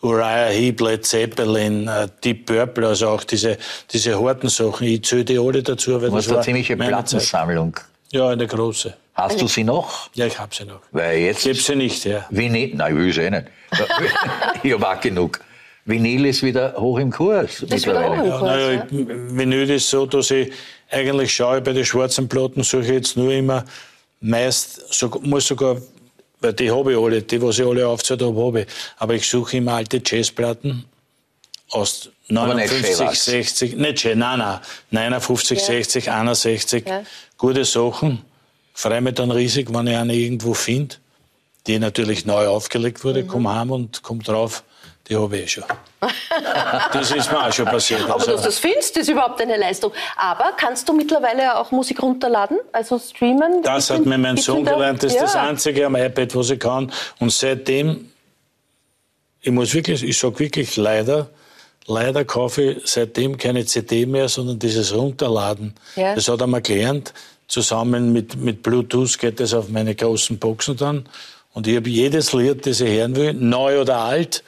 [0.03, 3.57] Uriah Heep, Led Zeppelin, äh, Deep Purple, also auch diese,
[3.93, 4.87] diese harten Sachen.
[4.87, 6.89] Ich zähle die alle dazu, weil Du das hast eine war ziemliche Zeit.
[6.89, 7.77] Plattensammlung.
[8.11, 8.95] Ja, eine große.
[9.15, 10.09] Hast du sie noch?
[10.15, 10.81] Ja, ich habe sie noch.
[10.91, 11.41] Weil jetzt...
[11.41, 12.27] Ich gebe sie nicht, ja.
[12.31, 13.47] Vinyl, nein, ich will sie eh nicht.
[14.63, 15.41] ich habe auch genug.
[15.85, 17.63] Vinyl ist wieder hoch im Kurs.
[17.63, 18.85] wieder hoch im Ja, Kurs, naja, ja.
[18.91, 20.53] ich- Vinyl ist so, dass ich
[20.91, 23.65] eigentlich schaue, bei den schwarzen Platten suche ich jetzt nur immer
[24.21, 25.77] meist, so, muss sogar,
[26.43, 28.67] weil die habe ich alle, die, was ich alle aufgezählt habe, habe ich.
[28.99, 30.85] Aber ich suche immer alte Jazzplatten
[31.71, 33.25] aus Aber nicht 59, Chevas.
[33.25, 35.65] 60, nicht Jazz, nein, nein, 59, Ja.
[35.65, 37.03] 60, 61, Ja.
[37.39, 38.23] gute Sachen.
[38.75, 40.97] Freue mich dann riesig, wenn ich eine irgendwo finde,
[41.67, 43.29] die natürlich neu aufgelegt wurde, Mhm.
[43.29, 44.65] komm heim und komm drauf,
[45.09, 45.65] die habe ich eh schon.
[46.93, 48.03] Das ist mir auch schon passiert.
[48.03, 49.93] Aber Also- dass du das findest, ist überhaupt eine Leistung.
[50.17, 53.63] Aber kannst du mittlerweile auch Musik runterladen, also streamen?
[53.63, 55.03] Das hat mir mein Sohn gelernt.
[55.03, 55.23] Das ist ja.
[55.23, 56.93] das Einzige am iPad, was ich kann.
[57.19, 58.11] Und seitdem,
[59.41, 61.29] ich muss wirklich, ich sage wirklich leider,
[61.87, 65.75] leider kaufe ich seitdem keine CD mehr, sondern dieses Runterladen.
[65.97, 66.15] Ja.
[66.15, 67.13] Das hat er mir gelernt.
[67.49, 71.09] Zusammen mit, mit Bluetooth geht das auf meine großen Boxen dann.
[71.53, 74.43] Und ich habe jedes Lied, das ich hören will, neu oder alt,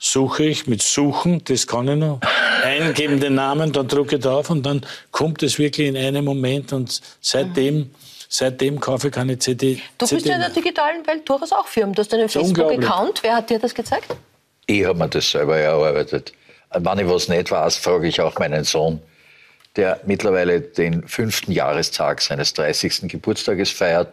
[0.00, 2.20] suche ich mit Suchen, das kann ich noch,
[2.64, 6.72] eingeben den Namen, dann drücke ich drauf und dann kommt es wirklich in einem Moment
[6.72, 7.90] und seitdem,
[8.28, 9.80] seitdem kaufe ich keine CD.
[9.98, 11.94] Du bist CD ja in der digitalen Welt durchaus auch Firmen.
[11.94, 12.28] Du hast einen.
[12.28, 13.22] Facebook-Account.
[13.22, 14.16] Wer hat dir das gezeigt?
[14.66, 16.32] Ich habe mir das selber erarbeitet.
[16.72, 19.02] Wenn ich was nicht weiß, frage ich auch meinen Sohn,
[19.76, 23.02] der mittlerweile den fünften Jahrestag seines 30.
[23.08, 24.08] Geburtstages feiert.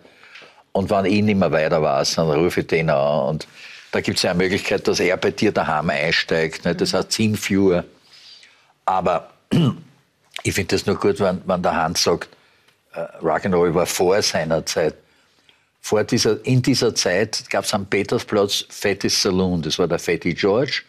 [0.74, 3.30] Und wenn ich nicht mehr weiter weiß, dann rufe ich den an.
[3.30, 3.48] Und
[3.92, 6.66] da gibt es ja eine Möglichkeit, dass er bei dir daheim einsteigt.
[6.66, 6.82] Nicht?
[6.82, 7.86] Das heißt Teamviewer.
[8.86, 9.30] Aber
[10.44, 12.30] ich finde das nur gut, wenn, wenn der Hans sagt,
[12.94, 14.96] äh, Rock'n'Roll war vor seiner Zeit.
[15.82, 19.62] Vor dieser, in dieser Zeit gab es am Petersplatz Fettes Saloon.
[19.62, 20.82] Das war der Fatty George.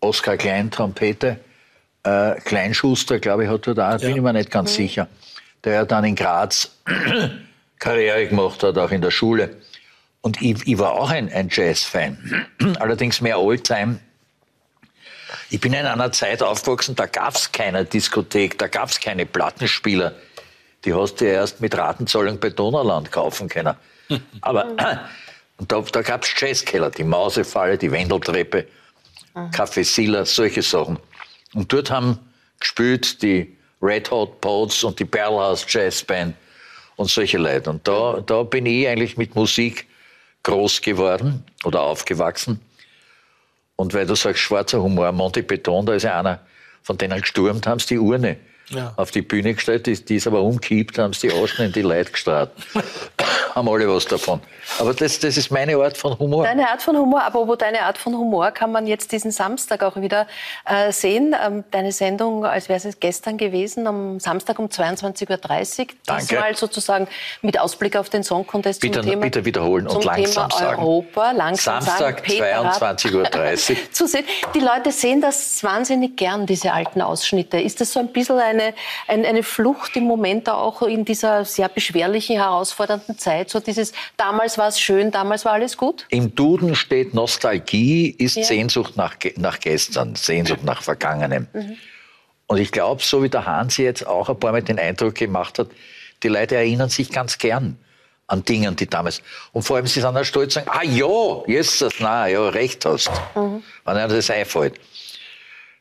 [0.00, 1.40] Oskar Klein, Trompete.
[2.02, 5.08] Äh, Kleinschuster, glaube ich, hat dort auch, bin ich mir nicht ganz sicher.
[5.64, 6.70] Der ja dann in Graz
[7.78, 9.56] Karriere gemacht hat, auch in der Schule.
[10.26, 12.48] Und ich, ich war auch ein, ein Jazz-Fan.
[12.80, 14.00] Allerdings mehr Oldtime.
[15.50, 19.24] Ich bin in einer Zeit aufgewachsen, da gab es keine Diskothek, da gab es keine
[19.24, 20.16] Plattenspieler.
[20.84, 23.76] Die hast du ja erst mit Ratenzahlung bei Donauland kaufen können.
[24.40, 24.66] Aber
[25.58, 28.66] und da, da gab es Jazzkeller, die Mausefalle, die Wendeltreppe,
[29.52, 30.98] Café Silla, solche Sachen.
[31.54, 32.18] Und dort haben
[32.58, 36.34] gespielt die Red Hot Poets und die Perlhaus Jazz Band
[36.96, 37.70] und solche Leute.
[37.70, 39.86] Und da, da bin ich eigentlich mit Musik
[40.46, 42.60] groß geworden oder aufgewachsen.
[43.74, 46.40] Und weil du sagst, schwarzer Humor, Monty Beton, da ist ja einer
[46.82, 48.36] von denen gestürmt, haben sie die Urne
[48.70, 48.94] Ja.
[48.96, 51.82] auf die Bühne gestellt, die, die ist aber umkippt, haben sie die Aschen in die
[51.82, 52.50] Leute gestrahlt.
[53.56, 54.40] haben alle was davon.
[54.78, 56.44] Aber das, das ist meine Art von Humor.
[56.44, 59.82] Deine Art von Humor, aber wo deine Art von Humor kann man jetzt diesen Samstag
[59.82, 60.26] auch wieder
[60.66, 61.34] äh, sehen.
[61.42, 65.86] Ähm, deine Sendung, als wäre es gestern gewesen, am Samstag um 22.30 Uhr.
[66.04, 66.26] Danke.
[66.26, 67.08] Diesmal sozusagen
[67.40, 70.82] mit Ausblick auf den Song Contest Bitte, zum Thema, bitte wiederholen und langsam Thema sagen.
[70.82, 71.30] Europa.
[71.32, 72.82] Langsam Samstag, sagen, Peter Rath.
[72.82, 73.76] 22.30 Uhr.
[73.92, 74.26] zu sehen.
[74.54, 77.58] Die Leute sehen das wahnsinnig gern, diese alten Ausschnitte.
[77.58, 78.74] Ist das so ein bisschen eine,
[79.08, 83.45] ein, eine Flucht im Moment auch in dieser sehr beschwerlichen, herausfordernden Zeit?
[83.50, 86.06] So dieses, damals war es schön, damals war alles gut?
[86.10, 88.44] Im Duden steht Nostalgie ist Ja.
[88.44, 91.46] Sehnsucht nach, nach gestern, Sehnsucht nach Vergangenem.
[92.46, 95.58] Und ich glaube, so wie der Hansi jetzt auch ein paar Mal den Eindruck gemacht
[95.58, 95.68] hat,
[96.22, 97.76] die Leute erinnern sich ganz gern
[98.28, 99.22] an Dinge, die damals.
[99.52, 102.48] Und vor allem, sie sind auch stolz und sagen, ah ja, jetzt das, na, ja,
[102.48, 103.10] recht hast.
[103.34, 103.62] Mhm.
[103.84, 104.74] Wenn einem das einfällt.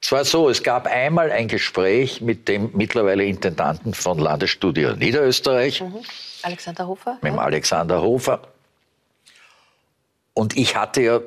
[0.02, 5.82] Es war so, es gab einmal ein Gespräch mit dem mittlerweile Intendanten von Landesstudio Niederösterreich,
[5.82, 6.02] Mhm.
[6.44, 7.18] Alexander Hofer?
[7.22, 8.42] mit dem Alexander Hofer.
[10.34, 11.20] Und ich hatte ja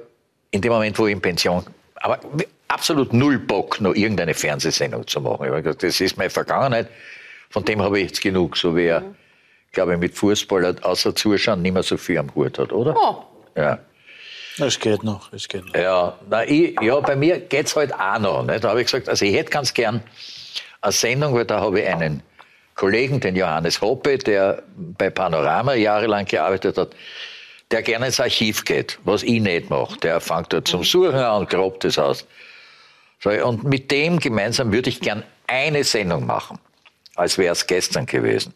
[0.50, 1.64] in dem Moment, wo ich in Pension,
[1.96, 2.20] aber
[2.68, 5.44] absolut null Bock, noch irgendeine Fernsehsendung zu machen.
[5.46, 6.88] Ich habe gesagt, das ist meine Vergangenheit,
[7.50, 8.56] von dem habe ich jetzt genug.
[8.56, 9.02] So wie er,
[9.72, 12.94] glaube ich, mit Fußball außer Zuschauen nicht mehr so viel am Hut hat, oder?
[12.96, 13.24] Oh.
[13.60, 13.78] Ja.
[14.60, 15.74] Es geht noch, es geht noch.
[15.74, 18.44] Ja, na, ich, ja bei mir geht's halt auch noch.
[18.44, 18.64] Nicht?
[18.64, 20.02] Da habe ich gesagt, also ich hätte ganz gern
[20.80, 22.22] eine Sendung, weil da habe ich einen
[22.74, 26.90] Kollegen, den Johannes Hoppe, der bei Panorama jahrelang gearbeitet hat,
[27.70, 29.98] der gerne ins Archiv geht, was ich nicht mache.
[29.98, 32.26] Der fängt dort zum Suchen an und grabt das aus.
[33.24, 36.58] Und mit dem gemeinsam würde ich gern eine Sendung machen,
[37.16, 38.54] als wäre es gestern gewesen,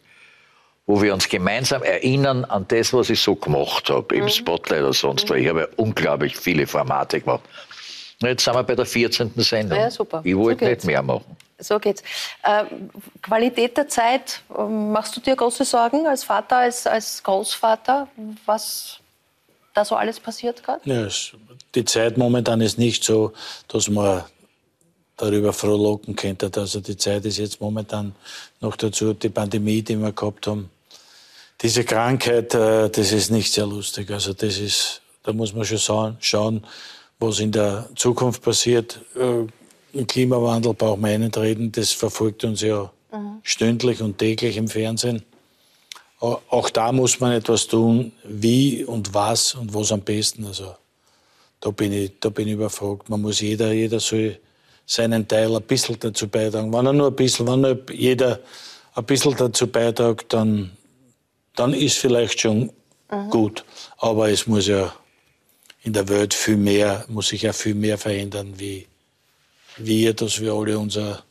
[0.85, 4.93] wo wir uns gemeinsam erinnern an das, was ich so gemacht habe, im Spotlight oder
[4.93, 5.33] sonst wo.
[5.33, 7.43] Ich habe ja unglaublich viele Formate gemacht.
[8.21, 9.31] Und jetzt sind wir bei der 14.
[9.37, 9.77] Sendung.
[9.79, 10.21] Ja, super.
[10.23, 10.83] Ich So wollte geht's.
[10.83, 11.25] nicht mehr machen.
[11.59, 12.03] So geht's.
[12.45, 12.89] Ähm,
[13.21, 18.07] Qualität der Zeit, ähm, machst du dir große Sorgen als Vater, als, als Großvater,
[18.45, 18.99] was
[19.73, 20.81] da so alles passiert gerade?
[20.83, 21.07] Ja,
[21.75, 23.33] die Zeit momentan ist nicht so,
[23.69, 24.23] dass man
[25.31, 26.51] darüber frohlocken könnte.
[26.55, 28.13] Also die Zeit ist jetzt momentan
[28.61, 30.69] noch dazu, die Pandemie, die wir gehabt haben.
[31.61, 34.09] Diese Krankheit, äh, das ist nicht sehr lustig.
[34.11, 36.63] Also das ist, da muss man schon schauen,
[37.19, 38.99] was in der Zukunft passiert.
[39.15, 39.45] Äh,
[39.97, 42.91] Im Klimawandel braucht man nicht reden, das verfolgt uns ja
[43.43, 45.21] stündlich und täglich im Fernsehen.
[46.19, 50.45] Au- Auch da muss man etwas tun, wie und was und was am besten.
[50.47, 50.75] Also
[51.61, 53.07] da bin ich, da bin ich überfragt.
[53.09, 54.39] Man muss jeder, jeder soll
[54.85, 56.73] seinen Teil ein bisschen dazu beitragen.
[56.73, 58.39] Wenn er nur ein bisschen, wenn nur jeder
[58.95, 60.71] ein bisschen dazu beiträgt, dann,
[61.55, 62.71] dann ist vielleicht schon
[63.29, 63.63] gut.
[63.97, 64.93] Aber es muss ja
[65.83, 68.87] in der Welt viel mehr, muss sich ja viel mehr verändern, wie
[69.77, 71.23] wir, dass wir alle unsere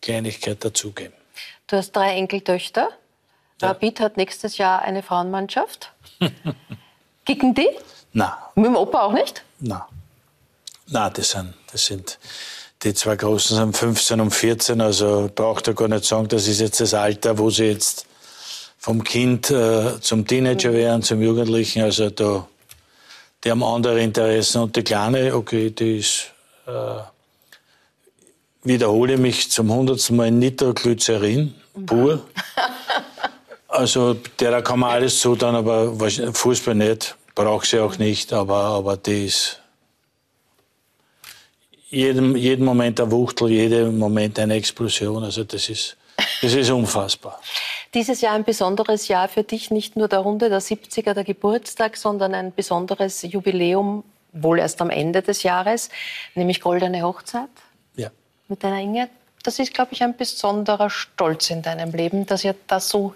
[0.00, 1.14] Kleinigkeit dazugeben.
[1.66, 2.88] Du hast drei Enkeltöchter.
[3.62, 5.92] Rapid hat nächstes Jahr eine Frauenmannschaft.
[7.26, 7.68] Kicken die?
[8.12, 9.44] Na, Mit dem Opa auch nicht?
[9.60, 9.86] na,
[10.86, 12.18] na, das sind, das sind
[12.82, 16.60] die zwei Großen sind 15 und 14, also braucht er gar nicht sagen, das ist
[16.60, 18.06] jetzt das Alter, wo sie jetzt
[18.78, 22.48] vom Kind äh, zum Teenager werden, zum Jugendlichen, also da,
[23.44, 26.32] die haben andere Interessen und die Kleine, okay, die ist,
[26.66, 27.02] äh,
[28.62, 31.54] wiederhole mich zum hundertsten Mal Nitroglycerin,
[31.86, 32.22] pur.
[33.72, 35.92] Also der kann man alles zutun, aber
[36.32, 39.60] Fußball nicht, braucht sie auch nicht, aber, aber die ist
[41.90, 45.24] jeden, jeden Moment eine Wuchtel, jeden Moment eine Explosion.
[45.24, 45.96] Also das ist,
[46.42, 47.40] das ist unfassbar.
[47.92, 51.96] Dieses Jahr ein besonderes Jahr für dich, nicht nur der Runde der 70er, der Geburtstag,
[51.96, 55.88] sondern ein besonderes Jubiläum, wohl erst am Ende des Jahres,
[56.36, 57.48] nämlich Goldene Hochzeit
[57.96, 58.10] Ja.
[58.46, 59.08] mit deiner Inge.
[59.42, 63.14] Das ist, glaube ich, ein besonderer Stolz in deinem Leben, dass ihr das so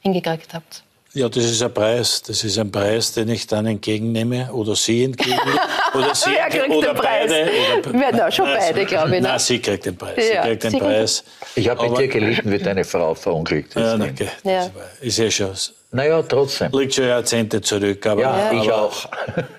[0.00, 0.83] hingekriegt habt.
[1.14, 2.22] Ja, das ist ein Preis.
[2.22, 5.60] Das ist ein Preis, den ich dann entgegennehme oder sie entgegennehme.
[5.94, 7.30] Oder sie Wer kriegt oder den Preis?
[7.30, 7.50] beide.
[7.88, 9.28] Oder, na, schon Nein, beide, glaube ich, ne?
[9.28, 10.16] Nein, sie kriegt den Preis.
[10.16, 11.24] Ja, sie kriegt den sie Preis.
[11.54, 13.80] Ich habe bei Aber- dir gelitten, wie deine Frau verunglückt ist.
[13.80, 14.28] Ja, danke.
[14.42, 14.68] Ja.
[15.00, 15.52] Ist ja schon.
[15.92, 16.72] Naja, trotzdem.
[16.72, 18.04] Liegt schon Jahrzehnte zurück.
[18.08, 19.06] Aber, Ja, ich aber, auch.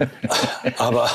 [0.78, 1.10] Aber,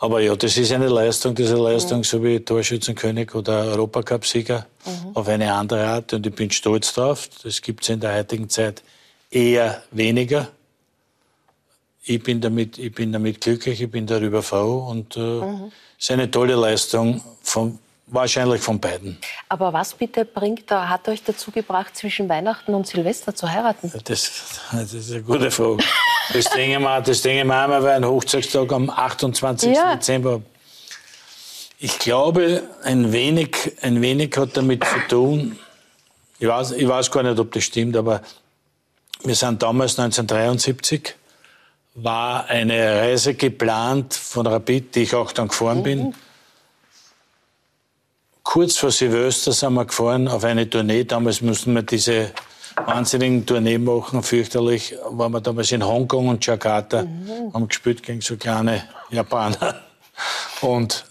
[0.00, 4.66] aber ja, das ist eine Leistung, eine Leistung, so wie Torschützenkönig oder Europacup-Sieger
[5.12, 6.14] auf eine andere Art.
[6.14, 7.28] Und ich bin stolz drauf.
[7.42, 8.82] Das gibt es in der heutigen Zeit
[9.30, 10.48] eher weniger.
[12.02, 15.40] Ich bin damit, ich bin damit glücklich, ich bin darüber froh und äh,
[15.98, 17.78] es ist eine tolle Leistung, von,
[18.10, 19.18] wahrscheinlich von beiden.
[19.48, 23.92] Aber was bitte bringt, da hat euch dazu gebracht, zwischen Weihnachten und Silvester zu heiraten?
[24.04, 25.82] Das, das ist eine gute Frage.
[26.32, 29.74] Das denke ich mir, das denke ich mir einmal, weil ein Hochzeitstag am 28.
[29.74, 29.94] Ja.
[29.94, 30.42] Dezember.
[31.78, 35.58] Ich glaube, ein wenig, ein wenig hat damit zu tun.
[36.38, 38.20] Ich weiß, ich weiß gar nicht, ob das stimmt, aber
[39.24, 41.14] wir sind damals 1973
[41.94, 46.14] war eine Reise geplant von Rapid, die ich auch dann gefahren bin.
[48.42, 51.04] Kurz vor Silvester sind wir gefahren auf eine Tournee.
[51.04, 52.30] Damals mussten wir diese
[52.86, 54.94] wahnsinnigen Tournee machen, fürchterlich.
[55.10, 57.04] Waren wir damals in Hongkong und Jakarta,
[57.52, 59.82] haben gespielt gegen so kleine Japaner.
[60.60, 61.04] Und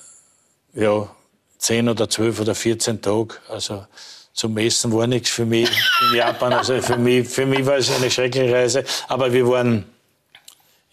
[0.73, 1.07] ja,
[1.59, 3.35] 10 oder 12 oder 14 Tage.
[3.49, 3.85] Also
[4.33, 5.69] zum Essen war nichts für mich
[6.09, 6.53] in Japan.
[6.53, 8.83] Also für mich, für mich war es eine schreckliche Reise.
[9.07, 9.85] Aber wir waren,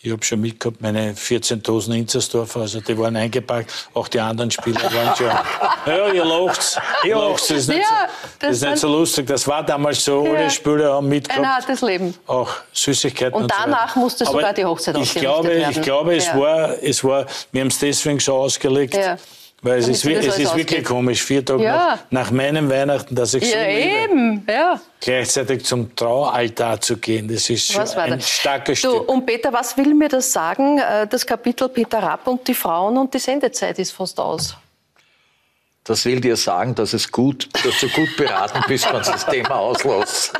[0.06, 3.72] Ich habe schon mitgehabt, meine 14.000 Inzersdorfer, also die waren eingepackt.
[3.92, 5.26] Auch die anderen Spieler waren schon.
[5.86, 6.78] Ja, ihr lacht's.
[7.04, 7.48] Ihr lacht's.
[7.48, 9.26] Das ist nicht, Ja, so, das ist nicht so lustig.
[9.26, 10.20] Das war damals so.
[10.24, 10.50] Alle Ja.
[10.50, 11.44] Spieler haben Ein mitgehabt.
[11.44, 12.14] hartes Leben.
[12.28, 13.34] Auch Süßigkeiten.
[13.34, 13.98] Und so danach weiter.
[14.00, 15.70] musste sogar die Hochzeit ich glaube, werden.
[15.72, 16.38] Ich glaube, es, Ja.
[16.40, 19.16] war, es war, wir haben es deswegen so ausgelegt, Ja.
[19.62, 21.98] Weil es ist, es ist wirklich komisch, vier Tage Ja.
[22.10, 23.80] nach, nach meinem Weihnachten, dass ich so Ja, liebe,
[24.10, 24.46] eben.
[24.48, 24.80] Ja.
[25.00, 27.26] gleichzeitig zum Traualtar zu gehen.
[27.26, 28.28] Das ist schon Was war ein das?
[28.28, 29.08] starkes Du, Stück.
[29.08, 30.78] und Peter, was will mir das sagen?
[30.78, 34.56] Äh, Das Kapitel Peter Rapp und die Frauen und die Sendezeit ist fast aus.
[35.84, 39.24] Das will dir sagen, dass es gut, dass du gut beraten bist, wenn du das
[39.24, 40.32] Thema auslässt.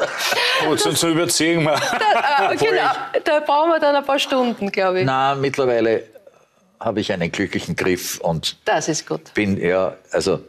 [0.66, 1.74] Gut, sonst überziehen wir.
[1.74, 2.90] Äh, genau,
[3.24, 5.06] da brauchen wir dann ein paar Stunden, glaube ich.
[5.06, 6.02] Na, mittlerweile
[6.80, 9.32] habe ich einen glücklichen Griff und Das ist gut.
[9.34, 10.40] bin ja, also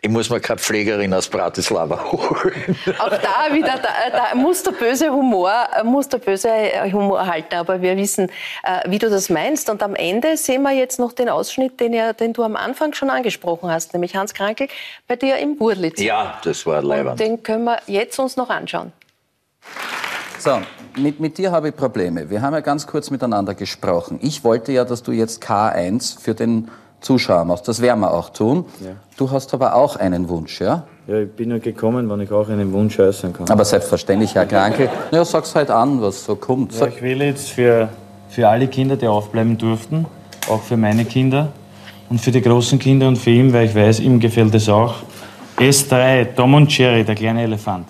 [0.00, 2.78] ich muss mir keine Pflegerin aus Bratislava holen.
[3.00, 3.88] Auch da wieder, da,
[4.30, 5.52] da muss der böse Humor,
[5.82, 6.48] muss der böse
[6.92, 7.56] Humor halten.
[7.56, 8.30] Aber wir wissen,
[8.62, 9.68] äh, wie du das meinst.
[9.68, 12.92] Und am Ende sehen wir jetzt noch den Ausschnitt, den, ja, den du am Anfang
[12.94, 14.68] schon angesprochen hast, nämlich Hans Krankel
[15.08, 16.00] bei dir im Wurlitz.
[16.00, 17.18] Ja, das war Und leibend.
[17.18, 18.92] den können wir jetzt uns noch anschauen.
[20.38, 20.62] So,
[20.98, 22.30] mit, mit dir habe ich Probleme.
[22.30, 24.18] Wir haben ja ganz kurz miteinander gesprochen.
[24.22, 26.68] Ich wollte ja, dass du jetzt K1 für den
[27.00, 27.68] Zuschauer machst.
[27.68, 28.64] Das werden wir auch tun.
[28.80, 28.90] Ja.
[29.16, 30.84] Du hast aber auch einen Wunsch, ja?
[31.06, 33.48] Ja, ich bin ja gekommen, wenn ich auch einen Wunsch äußern kann.
[33.48, 34.90] Aber selbstverständlich, Herr Krankel.
[35.10, 36.74] Ja, sag's halt an, was so kommt.
[36.78, 37.88] Ja, ich will jetzt für,
[38.28, 40.06] für alle Kinder, die aufbleiben durften,
[40.50, 41.48] auch für meine Kinder
[42.10, 44.96] und für die großen Kinder und für ihn, weil ich weiß, ihm gefällt es auch.
[45.56, 47.86] S3, Tom und Jerry, der kleine Elefant.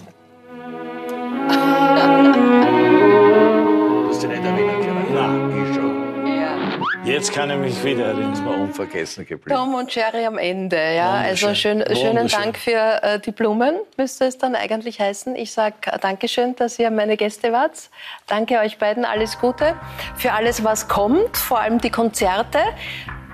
[7.39, 8.32] Kann ich mich wieder erinnern.
[8.32, 9.57] Das war unvergessen geblieben.
[9.57, 11.12] Tom und Jerry am Ende, ja.
[11.12, 12.26] Also schön, schönen.
[12.26, 15.36] Dank für äh, die Blumen, müsste es dann eigentlich heißen.
[15.36, 17.91] Ich sage Dankeschön, dass ihr meine Gäste wart.
[18.26, 19.76] Danke euch beiden, alles Gute.
[20.16, 22.59] Für alles, was kommt, vor allem die Konzerte.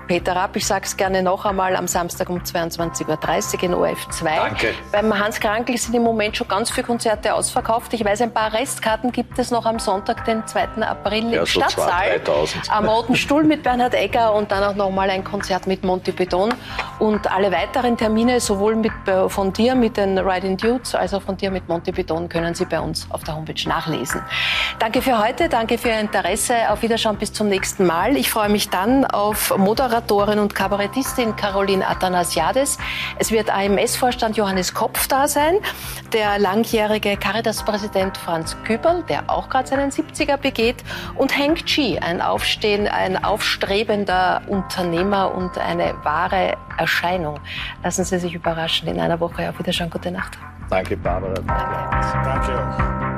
[0.07, 4.09] Peter Rapp, ich sage es gerne noch einmal, am Samstag um 22.30 Uhr in ORF
[4.09, 4.35] 2.
[4.35, 4.73] Danke.
[4.91, 7.93] Beim Hans Krankel sind im Moment schon ganz viele Konzerte ausverkauft.
[7.93, 10.81] Ich weiß, ein paar Restkarten gibt es noch am Sonntag, den 2.
[10.81, 12.21] April Ja, im so Stadtsaal.
[12.25, 12.69] 2.000, 3.000.
[12.69, 16.11] Am Roten Stuhl mit Bernhard Egger und dann auch noch mal ein Konzert mit Monty
[16.11, 16.53] Beton.
[16.99, 21.21] Und alle weiteren Termine, sowohl mit, äh, von dir mit den Riding Dudes, als auch
[21.21, 24.21] von dir mit Monty Beton, können Sie bei uns auf der Homepage nachlesen.
[24.79, 26.53] Danke für heute, danke für Ihr Interesse.
[26.69, 28.15] Auf Wiederschauen bis zum nächsten Mal.
[28.17, 29.53] Ich freue mich dann auf
[29.95, 32.77] Moderatorin und Kabarettistin Caroline Athanasiades.
[33.17, 35.55] Es wird AMS-Vorstand Johannes Kopf da sein,
[36.11, 40.83] der langjährige Caritas-Präsident Franz Küberl, der auch gerade seinen 70er begeht,
[41.15, 47.39] und Hank Chi, ein, Aufstehen, ein aufstrebender Unternehmer und eine wahre Erscheinung.
[47.81, 49.49] Lassen Sie sich überraschen in einer Woche.
[49.49, 50.37] Auf Wiederschauen, gute Nacht.
[50.69, 51.35] Danke, Barbara.
[51.35, 53.14] Danke auch.